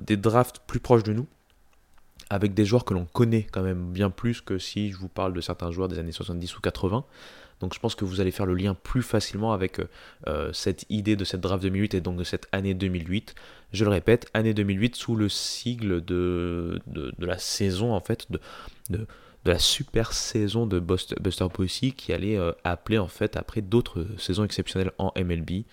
[0.00, 1.26] des drafts plus proches de nous
[2.30, 5.34] avec des joueurs que l'on connaît quand même bien plus que si je vous parle
[5.34, 7.04] de certains joueurs des années 70 ou 80.
[7.58, 9.80] Donc je pense que vous allez faire le lien plus facilement avec
[10.26, 13.34] euh, cette idée de cette draft 2008 et donc de cette année 2008.
[13.72, 18.40] Je le répète, année 2008 sous le sigle de, de, la saison en fait, de,
[18.88, 19.06] de,
[19.44, 24.44] la super saison de Buster Posey qui allait euh, appeler en fait après d'autres saisons
[24.44, 25.64] exceptionnelles en MLB.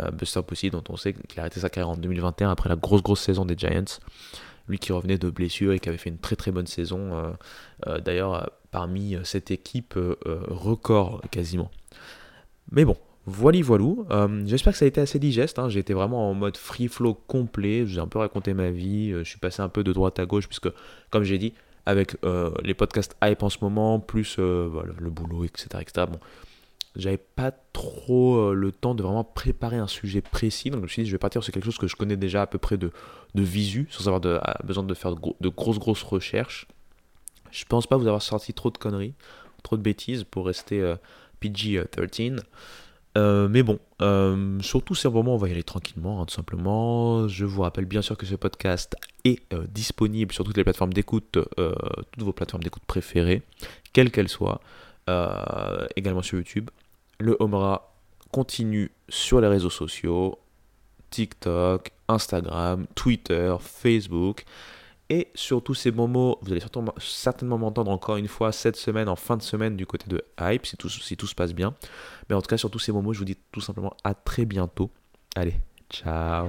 [0.00, 2.76] Euh, Buster Posey dont on sait qu'il a arrêté sa carrière en 2021 après la
[2.76, 4.00] grosse grosse saison des Giants
[4.72, 7.14] lui qui revenait de blessure et qui avait fait une très très bonne saison.
[7.14, 7.32] Euh,
[7.86, 11.70] euh, d'ailleurs, euh, parmi cette équipe record quasiment.
[12.70, 12.96] Mais bon,
[13.26, 14.06] voilà, voilou.
[14.46, 15.58] J'espère que ça a été assez digeste.
[15.58, 15.68] Hein.
[15.68, 17.86] J'ai été vraiment en mode free flow complet.
[17.86, 19.10] J'ai un peu raconté ma vie.
[19.10, 20.70] je suis passé un peu de droite à gauche, puisque,
[21.10, 21.52] comme j'ai dit,
[21.84, 22.16] avec
[22.64, 25.68] les podcasts hype en ce moment, plus le boulot, etc.
[25.82, 26.06] etc.
[26.10, 26.18] Bon,
[26.96, 30.70] j'avais pas trop euh, le temps de vraiment préparer un sujet précis.
[30.70, 32.42] Donc je me suis dit, je vais partir sur quelque chose que je connais déjà
[32.42, 32.90] à peu près de,
[33.34, 36.66] de visu, sans avoir de, besoin de faire de, grosses, grosses recherches.
[37.50, 39.14] Je pense pas vous avoir sorti trop de conneries,
[39.62, 40.96] trop de bêtises pour rester euh,
[41.40, 42.40] PG-13.
[43.18, 43.78] Euh, mais bon,
[44.62, 47.28] surtout ces moments, on va y aller tranquillement, hein, tout simplement.
[47.28, 51.38] Je vous rappelle bien sûr que ce podcast est disponible sur toutes les plateformes d'écoute,
[51.56, 53.42] toutes vos plateformes d'écoute préférées,
[53.92, 54.62] quelles qu'elles soient.
[55.94, 56.70] également sur YouTube
[57.22, 57.94] le Homra
[58.32, 60.38] continue sur les réseaux sociaux,
[61.10, 64.44] TikTok, Instagram, Twitter, Facebook.
[65.08, 66.62] Et sur tous ces moments, vous allez
[66.98, 70.64] certainement m'entendre encore une fois cette semaine, en fin de semaine, du côté de Hype,
[70.64, 71.74] si tout, si tout se passe bien.
[72.28, 74.46] Mais en tout cas, sur tous ces moments, je vous dis tout simplement à très
[74.46, 74.90] bientôt.
[75.36, 75.60] Allez,
[75.90, 76.48] ciao